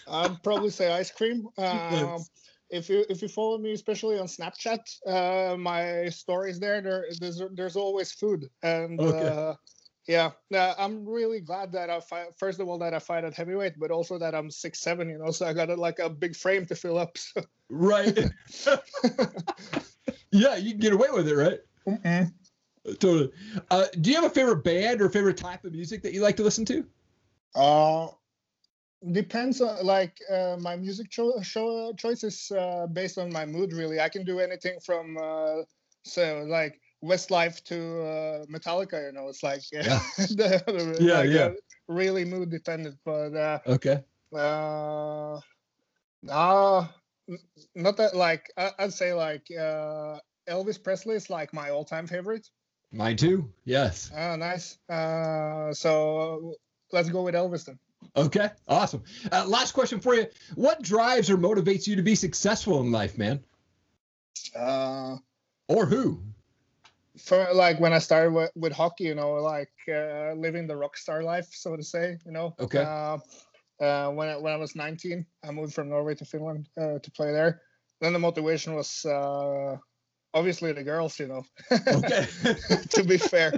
I'd 0.07 0.41
probably 0.43 0.69
say 0.69 0.91
ice 0.93 1.11
cream. 1.11 1.47
Um, 1.57 2.23
if 2.69 2.89
you 2.89 3.05
if 3.09 3.21
you 3.21 3.27
follow 3.27 3.57
me, 3.57 3.73
especially 3.73 4.17
on 4.17 4.27
Snapchat, 4.27 4.79
uh, 5.05 5.57
my 5.57 6.09
stories 6.09 6.59
there, 6.59 6.81
there 6.81 7.05
there's 7.19 7.41
there's 7.53 7.75
always 7.75 8.11
food, 8.13 8.49
and 8.63 8.99
Okay. 8.99 9.27
uh, 9.27 9.55
yeah, 10.07 10.31
uh, 10.53 10.73
I'm 10.77 11.05
really 11.05 11.41
glad 11.41 11.71
that 11.73 11.89
I 11.89 11.99
fight. 11.99 12.27
First 12.37 12.59
of 12.59 12.67
all, 12.69 12.77
that 12.79 12.93
I 12.93 12.99
fight 12.99 13.23
at 13.23 13.33
heavyweight, 13.33 13.73
but 13.77 13.91
also 13.91 14.17
that 14.19 14.33
I'm 14.33 14.49
six 14.49 14.79
seven. 14.79 15.09
You 15.09 15.17
know, 15.17 15.31
so 15.31 15.45
I 15.45 15.53
got 15.53 15.69
a, 15.69 15.75
like 15.75 15.99
a 15.99 16.09
big 16.09 16.35
frame 16.35 16.65
to 16.67 16.75
fill 16.75 16.97
up. 16.97 17.17
So. 17.17 17.43
Right. 17.69 18.17
yeah, 20.31 20.55
you 20.55 20.71
can 20.71 20.79
get 20.79 20.93
away 20.93 21.09
with 21.11 21.27
it, 21.27 21.35
right? 21.35 21.59
Totally. 22.85 23.31
Uh, 23.71 23.85
do 24.01 24.09
you 24.11 24.15
have 24.15 24.25
a 24.25 24.33
favorite 24.33 24.63
band 24.63 25.01
or 25.01 25.09
favorite 25.09 25.37
type 25.37 25.65
of 25.65 25.71
music 25.73 26.03
that 26.03 26.13
you 26.13 26.21
like 26.21 26.37
to 26.37 26.43
listen 26.43 26.65
to? 26.65 26.85
Uh, 27.55 28.07
depends 29.11 29.61
on 29.61 29.83
like 29.85 30.17
uh, 30.31 30.57
my 30.59 30.75
music 30.75 31.09
cho- 31.09 31.41
show 31.41 31.93
choices 31.93 32.51
uh, 32.51 32.85
based 32.87 33.17
on 33.17 33.31
my 33.31 33.45
mood. 33.45 33.73
Really, 33.73 33.99
I 33.99 34.09
can 34.09 34.23
do 34.23 34.39
anything 34.39 34.77
from 34.85 35.17
uh, 35.17 35.63
so 36.03 36.45
like 36.47 36.79
Westlife 37.03 37.63
to 37.65 38.01
uh, 38.03 38.45
Metallica. 38.45 39.05
You 39.07 39.13
know, 39.13 39.29
it's 39.29 39.41
like 39.41 39.61
Yeah. 39.71 39.99
the- 40.17 40.97
Yeah, 40.99 41.19
like, 41.19 41.29
yeah. 41.29 41.45
uh, 41.45 41.51
really 41.87 42.23
mood 42.25 42.51
dependent. 42.51 42.97
But 43.03 43.35
uh, 43.35 43.59
Okay. 43.67 44.03
uh, 44.35 45.39
uh, 46.29 46.87
not 47.75 47.97
that 47.97 48.15
like 48.15 48.51
I- 48.57 48.73
I'd 48.77 48.93
say 48.93 49.13
like 49.13 49.47
uh, 49.51 50.19
Elvis 50.47 50.81
Presley 50.83 51.15
is 51.15 51.29
like 51.31 51.51
my 51.53 51.69
all-time 51.71 52.05
favorite. 52.05 52.47
Mine 52.91 53.17
too. 53.17 53.51
Yes. 53.65 54.11
Oh, 54.15 54.35
nice. 54.35 54.77
Uh, 54.89 55.73
so 55.73 56.53
let's 56.91 57.09
go 57.09 57.23
with 57.23 57.35
Elvis 57.35 57.65
then. 57.65 57.79
Okay. 58.15 58.49
Awesome. 58.67 59.03
Uh, 59.31 59.45
last 59.47 59.73
question 59.73 59.99
for 59.99 60.15
you. 60.15 60.27
What 60.55 60.81
drives 60.81 61.29
or 61.29 61.37
motivates 61.37 61.87
you 61.87 61.95
to 61.95 62.01
be 62.03 62.15
successful 62.15 62.79
in 62.81 62.91
life, 62.91 63.17
man? 63.17 63.43
Uh, 64.55 65.17
Or 65.67 65.85
who? 65.85 66.21
for 67.17 67.47
like 67.53 67.79
when 67.79 67.93
I 67.93 67.99
started 67.99 68.33
with, 68.33 68.51
with 68.55 68.73
hockey, 68.73 69.05
you 69.05 69.15
know, 69.15 69.33
like 69.35 69.71
uh, 69.87 70.33
living 70.33 70.67
the 70.67 70.75
rock 70.75 70.97
star 70.97 71.23
life, 71.23 71.47
so 71.51 71.75
to 71.75 71.83
say, 71.83 72.17
you 72.25 72.31
know. 72.31 72.55
Okay. 72.59 72.83
Uh, 72.83 73.17
uh, 73.83 74.09
when 74.11 74.29
I, 74.29 74.37
when 74.37 74.53
I 74.53 74.57
was 74.57 74.75
19, 74.75 75.25
I 75.43 75.51
moved 75.51 75.73
from 75.73 75.89
Norway 75.89 76.15
to 76.15 76.25
Finland 76.25 76.69
uh, 76.79 76.99
to 76.99 77.11
play 77.11 77.31
there. 77.31 77.61
Then 78.01 78.13
the 78.13 78.19
motivation 78.19 78.75
was 78.75 79.05
uh, 79.05 79.77
obviously 80.35 80.73
the 80.73 80.83
girls, 80.83 81.19
you 81.19 81.27
know. 81.27 81.45
Okay. 81.93 82.27
to 82.89 83.03
be 83.03 83.17
fair, 83.17 83.55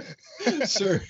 sure. 0.64 1.02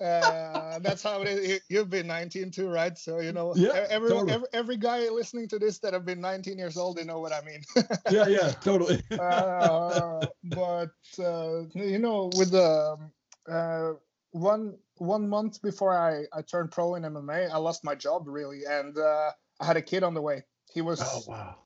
uh, 0.00 0.78
that's 0.80 1.02
how 1.02 1.22
it 1.22 1.28
is. 1.28 1.48
You- 1.48 1.60
You've 1.68 1.90
been 1.90 2.06
19 2.08 2.50
too, 2.50 2.68
right? 2.68 2.98
So 2.98 3.20
you 3.20 3.32
know, 3.32 3.54
Yeah, 3.56 3.86
every, 3.88 4.10
totally. 4.10 4.32
every 4.32 4.48
every 4.52 4.76
guy 4.76 5.08
listening 5.08 5.48
to 5.48 5.58
this 5.58 5.78
that 5.80 5.94
have 5.94 6.04
been 6.04 6.20
19 6.20 6.58
years 6.58 6.76
old, 6.76 6.96
they 6.96 7.04
know 7.04 7.20
what 7.20 7.32
I 7.32 7.42
mean. 7.42 7.62
Yeah, 8.10 8.26
yeah, 8.28 8.50
totally. 8.60 9.00
uh, 9.18 10.26
but 10.44 10.94
uh, 11.18 11.62
you 11.74 11.98
know, 11.98 12.30
with 12.36 12.50
the 12.50 12.96
um, 12.98 13.12
uh, 13.48 13.92
one 14.32 14.76
one 14.98 15.28
month 15.28 15.62
before 15.62 15.96
I 15.96 16.24
I 16.36 16.42
turned 16.42 16.70
pro 16.72 16.94
in 16.96 17.04
MMA, 17.04 17.48
I 17.48 17.56
lost 17.58 17.84
my 17.84 17.94
job 17.94 18.26
really, 18.28 18.62
and 18.68 18.96
uh, 18.98 19.30
I 19.60 19.64
had 19.64 19.76
a 19.76 19.82
kid 19.82 20.02
on 20.02 20.14
the 20.14 20.22
way. 20.22 20.44
He 20.72 20.82
was 20.82 21.00
Oh 21.00 21.22
wow. 21.30 21.56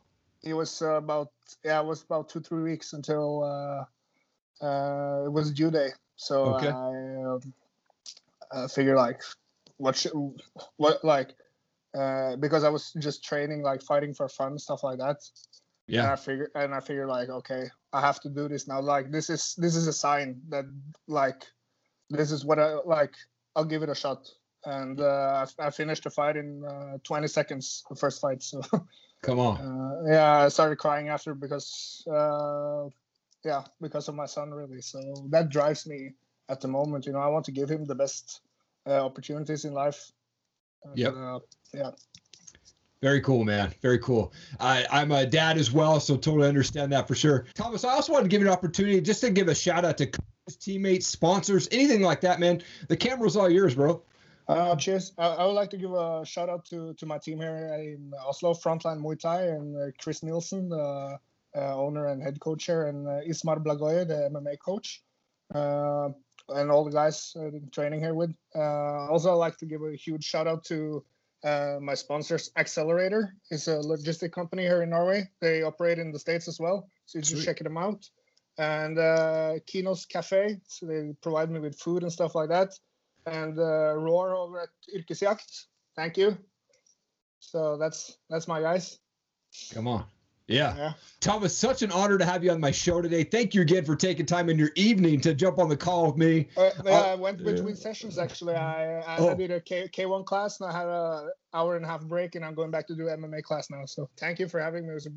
He 0.43 0.53
was 0.53 0.83
uh, 0.83 0.95
about 0.95 1.29
yeah, 1.65 1.81
it 1.81 1.87
was 1.87 2.03
about 2.03 2.29
two 2.29 2.41
three 2.41 2.63
weeks 2.63 2.93
until 2.93 3.45
uh, 3.45 4.65
uh, 4.65 5.25
it 5.27 5.33
was 5.33 5.53
due 5.53 5.71
day. 5.71 5.91
So 6.17 6.55
Okay. 6.57 6.71
I, 6.71 7.25
um, 7.35 7.55
I 8.53 8.67
figured 8.69 8.97
like 8.97 9.21
what 9.77 9.97
should, 9.97 10.13
what 10.77 11.05
like 11.05 11.35
uh, 11.97 12.37
because 12.37 12.65
I 12.65 12.69
was 12.69 12.93
just 12.99 13.25
training 13.25 13.63
like 13.63 13.83
fighting 13.83 14.15
for 14.15 14.29
fun 14.29 14.59
stuff 14.59 14.85
like 14.85 14.99
that. 14.99 15.19
And 15.97 15.97
Yeah. 15.97 16.13
I 16.13 16.17
figure 16.17 16.51
and 16.55 16.75
I 16.75 16.81
figure 16.81 17.07
like 17.07 17.29
okay, 17.29 17.65
I 17.93 18.01
have 18.01 18.21
to 18.21 18.29
do 18.29 18.49
this 18.49 18.69
now. 18.69 18.81
Like 18.81 19.11
this 19.11 19.31
is 19.31 19.55
this 19.57 19.75
is 19.75 19.87
a 19.87 19.93
sign 19.93 20.41
that 20.51 20.65
like 21.07 21.45
this 22.11 22.31
is 22.31 22.45
what 22.45 22.59
I 22.59 22.75
like. 22.85 23.15
I'll 23.57 23.65
give 23.65 23.83
it 23.83 23.89
a 23.89 23.95
shot. 23.95 24.29
And 24.65 25.01
uh, 25.01 25.47
I, 25.59 25.67
I 25.67 25.71
finished 25.71 26.05
the 26.05 26.11
fight 26.11 26.37
in 26.37 26.65
uh, 26.65 26.99
20 27.05 27.27
seconds, 27.29 27.85
the 27.89 27.97
first 27.97 28.21
fight. 28.21 28.43
So 28.43 28.61
Come 29.23 29.41
on. 29.41 29.59
uh, 29.59 30.11
yeah, 30.11 30.45
I 30.45 30.49
started 30.49 30.77
crying 30.77 31.09
after 31.09 31.35
because 31.35 32.05
uh, 32.11 32.89
yeah, 33.45 33.65
because 33.81 34.09
of 34.09 34.15
my 34.15 34.27
son 34.27 34.53
really. 34.53 34.81
So 34.81 35.01
that 35.31 35.49
drives 35.49 35.87
me 35.87 36.13
at 36.49 36.61
the 36.61 36.69
moment. 36.69 37.07
You 37.07 37.13
know, 37.13 37.19
I 37.19 37.29
want 37.29 37.45
to 37.47 37.53
give 37.53 37.69
him 37.69 37.85
the 37.85 37.95
best 37.95 38.41
uh, 38.87 39.05
opportunities 39.05 39.65
in 39.65 39.73
life. 39.73 40.13
And, 40.85 40.99
Yep. 40.99 41.15
Uh, 41.17 41.39
yeah. 41.75 41.91
Very 43.01 43.21
cool, 43.21 43.45
man. 43.45 43.73
Very 43.81 44.01
cool. 44.01 44.33
I, 44.59 44.85
I'm 44.91 45.13
a 45.13 45.25
dad 45.25 45.57
as 45.57 45.71
well, 45.71 46.01
so 46.01 46.17
totally 46.17 46.49
understand 46.49 46.93
that 46.93 47.07
for 47.07 47.15
sure. 47.15 47.47
Thomas, 47.55 47.85
I 47.85 47.91
also 47.91 48.13
wanted 48.13 48.25
to 48.25 48.29
give 48.29 48.41
you 48.41 48.49
an 48.49 48.53
opportunity 48.53 49.01
just 49.01 49.21
to 49.21 49.31
give 49.31 49.47
a 49.47 49.55
shout 49.55 49.85
out 49.85 49.99
to 49.99 50.11
teammates, 50.59 51.07
sponsors, 51.07 51.69
anything 51.71 52.03
like 52.03 52.23
that, 52.23 52.41
man. 52.41 52.61
The 52.89 52.97
camera's 52.97 53.37
all 53.37 53.49
yours, 53.49 53.77
bro. 53.77 54.03
Uh, 54.49 54.75
cheers. 54.77 55.13
I, 55.19 55.27
I 55.27 55.47
would 55.47 55.53
like 55.53 55.71
to 55.71 55.77
give 55.77 55.93
a 55.93 56.25
shout 56.25 56.49
out 56.49 56.65
to, 56.67 56.95
to 56.95 57.07
my 57.07 57.19
team 57.19 57.39
here 57.39 57.71
in 57.75 58.13
Oslo, 58.27 58.55
Frontline 58.55 59.01
Muay 59.01 59.21
Thai, 59.21 59.43
and 59.43 59.77
uh, 59.77 59.91
Chris 60.01 60.23
Nielsen, 60.23 60.71
the 60.71 61.19
uh, 61.55 61.77
owner 61.77 62.07
and 62.07 62.23
head 62.23 62.41
coach 62.41 62.65
here, 62.65 62.87
and 62.87 63.07
uh, 63.07 63.21
Ismar 63.27 63.61
Blagoye, 63.61 64.09
the 64.09 64.31
MMA 64.33 64.59
coach, 64.59 65.03
uh, 65.55 66.09
and 66.49 66.71
all 66.71 66.85
the 66.85 66.91
guys 66.91 67.37
uh, 67.39 67.51
training 67.73 68.01
here 68.01 68.15
with. 68.15 68.35
Uh, 68.55 69.11
also, 69.11 69.33
I'd 69.33 69.35
like 69.35 69.59
to 69.59 69.67
give 69.67 69.83
a 69.83 69.95
huge 69.95 70.25
shout 70.25 70.47
out 70.47 70.65
to 70.65 71.05
uh, 71.45 71.77
my 71.83 71.95
sponsors, 71.95 72.51
Accelerator. 72.57 73.35
is 73.51 73.69
a 73.69 73.77
logistic 73.77 74.33
company 74.33 74.63
here 74.63 74.83
in 74.83 74.91
Norway. 74.91 75.29
They 75.41 75.63
operate 75.63 75.99
in 75.99 76.11
the 76.11 76.19
States 76.19 76.49
as 76.49 76.59
well, 76.59 76.89
so 77.05 77.19
you 77.19 77.25
should 77.25 77.45
check 77.45 77.59
them 77.59 77.77
out. 77.77 78.09
And 78.57 78.99
uh, 78.99 79.59
Kinos 79.67 80.09
Cafe, 80.09 80.59
so 80.67 80.87
they 80.87 81.13
provide 81.21 81.51
me 81.51 81.61
with 81.61 81.79
food 81.79 82.03
and 82.03 82.11
stuff 82.11 82.35
like 82.35 82.49
that 82.49 82.73
and 83.33 83.59
uh, 83.59 83.95
Roar 83.97 84.35
over 84.35 84.61
at 84.61 84.69
Yrkesjakt. 84.95 85.67
Thank 85.97 86.17
you. 86.17 86.37
So 87.41 87.77
that's 87.77 88.17
that's 88.31 88.49
my 88.49 88.61
guys. 88.61 88.99
Come 89.73 89.89
on. 89.89 90.05
Yeah. 90.47 90.75
Yeah. 90.77 90.93
Thomas, 91.21 91.57
such 91.57 91.83
an 91.83 91.93
honor 91.93 92.17
to 92.17 92.25
have 92.25 92.43
you 92.43 92.51
on 92.51 92.61
my 92.61 92.71
show 92.71 93.03
today. 93.03 93.23
Thank 93.23 93.55
you 93.55 93.61
again 93.61 93.85
for 93.85 93.95
taking 93.95 94.25
time 94.25 94.49
in 94.49 94.59
your 94.59 94.71
evening 94.77 95.21
to 95.21 95.35
jump 95.35 95.59
on 95.59 95.69
the 95.69 95.77
call 95.77 96.07
with 96.07 96.17
me. 96.17 96.49
Uh, 96.57 96.71
yeah, 96.87 96.91
Oh, 96.91 97.13
I 97.13 97.15
went 97.17 97.41
yeah. 97.41 97.53
between 97.53 97.77
sessions 97.77 98.19
actually. 98.19 98.55
I 98.55 99.01
I, 99.01 99.17
Oh. 99.19 99.29
I 99.31 99.35
did 99.35 99.51
a 99.51 99.61
K 99.61 99.89
K1 99.89 100.25
class 100.25 100.61
and 100.61 100.71
I 100.71 100.73
had 100.73 100.87
a 100.89 101.29
hour 101.53 101.77
and 101.77 101.85
a 101.85 101.89
half 101.89 102.03
break 102.07 102.35
and 102.35 102.45
I'm 102.45 102.55
going 102.55 102.71
back 102.71 102.87
to 102.89 102.95
do 102.97 103.05
MMA 103.05 103.43
class 103.43 103.69
now. 103.71 103.85
So 103.85 104.09
thank 104.17 104.39
you 104.39 104.49
for 104.49 104.59
having 104.59 104.85
me. 104.87 104.93
It 104.93 104.95
was 104.95 105.07
a 105.07 105.11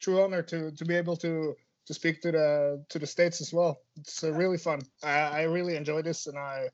true 0.00 0.22
honor 0.22 0.42
to 0.42 0.70
to 0.72 0.84
be 0.86 0.94
able 0.94 1.16
to 1.18 1.54
to 1.86 1.94
speak 1.94 2.22
to 2.22 2.32
the 2.32 2.84
to 2.88 2.98
the 2.98 3.06
states 3.06 3.40
as 3.42 3.52
well. 3.52 3.80
It's 3.98 4.24
uh, 4.24 4.32
really 4.32 4.58
fun. 4.58 4.80
I, 5.02 5.10
I 5.18 5.42
really 5.42 5.76
enjoy 5.76 6.00
this 6.02 6.26
and 6.26 6.38
I 6.38 6.68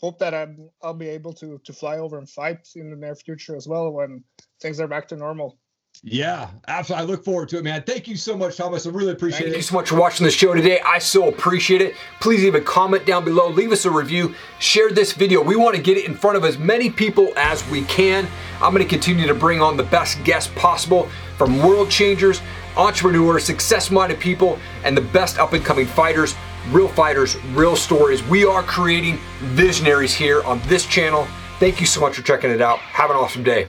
hope 0.00 0.18
that 0.18 0.34
I'm, 0.34 0.70
I'll 0.82 0.94
be 0.94 1.08
able 1.08 1.32
to 1.34 1.60
to 1.64 1.72
fly 1.72 1.98
over 1.98 2.18
and 2.18 2.28
fight 2.28 2.68
in 2.76 2.90
the 2.90 2.96
near 2.96 3.14
future 3.14 3.56
as 3.56 3.66
well 3.66 3.90
when 3.90 4.24
things 4.60 4.80
are 4.80 4.88
back 4.88 5.08
to 5.08 5.16
normal. 5.16 5.58
Yeah, 6.04 6.50
absolutely. 6.68 7.02
I 7.02 7.10
look 7.10 7.24
forward 7.24 7.48
to 7.48 7.58
it, 7.58 7.64
man. 7.64 7.82
Thank 7.82 8.06
you 8.06 8.16
so 8.16 8.36
much, 8.36 8.56
Thomas. 8.56 8.86
I 8.86 8.90
really 8.90 9.12
appreciate 9.12 9.48
it. 9.48 9.50
Thank 9.50 9.56
you 9.56 9.62
so 9.62 9.74
much 9.74 9.88
for 9.88 9.96
watching 9.96 10.24
the 10.24 10.30
show 10.30 10.54
today. 10.54 10.80
I 10.80 11.00
so 11.00 11.28
appreciate 11.28 11.80
it. 11.80 11.96
Please 12.20 12.42
leave 12.42 12.54
a 12.54 12.60
comment 12.60 13.04
down 13.04 13.24
below, 13.24 13.48
leave 13.48 13.72
us 13.72 13.84
a 13.84 13.90
review, 13.90 14.34
share 14.60 14.90
this 14.90 15.12
video. 15.12 15.42
We 15.42 15.56
want 15.56 15.74
to 15.74 15.82
get 15.82 15.96
it 15.96 16.04
in 16.04 16.14
front 16.14 16.36
of 16.36 16.44
as 16.44 16.56
many 16.56 16.88
people 16.88 17.32
as 17.36 17.68
we 17.68 17.82
can. 17.84 18.28
I'm 18.62 18.72
going 18.72 18.84
to 18.84 18.88
continue 18.88 19.26
to 19.26 19.34
bring 19.34 19.60
on 19.60 19.76
the 19.76 19.82
best 19.82 20.22
guests 20.22 20.52
possible 20.54 21.08
from 21.36 21.58
world 21.58 21.90
changers, 21.90 22.42
entrepreneurs, 22.76 23.44
success 23.44 23.90
minded 23.90 24.20
people, 24.20 24.58
and 24.84 24.96
the 24.96 25.00
best 25.00 25.38
up 25.38 25.52
and 25.52 25.64
coming 25.64 25.86
fighters, 25.86 26.36
real 26.70 26.88
fighters, 26.88 27.36
real 27.54 27.74
stories. 27.74 28.22
We 28.28 28.44
are 28.44 28.62
creating 28.62 29.18
visionaries 29.40 30.14
here 30.14 30.42
on 30.44 30.60
this 30.66 30.86
channel. 30.86 31.26
Thank 31.58 31.80
you 31.80 31.86
so 31.86 32.00
much 32.00 32.14
for 32.14 32.22
checking 32.22 32.50
it 32.50 32.60
out. 32.60 32.78
Have 32.78 33.10
an 33.10 33.16
awesome 33.16 33.42
day. 33.42 33.66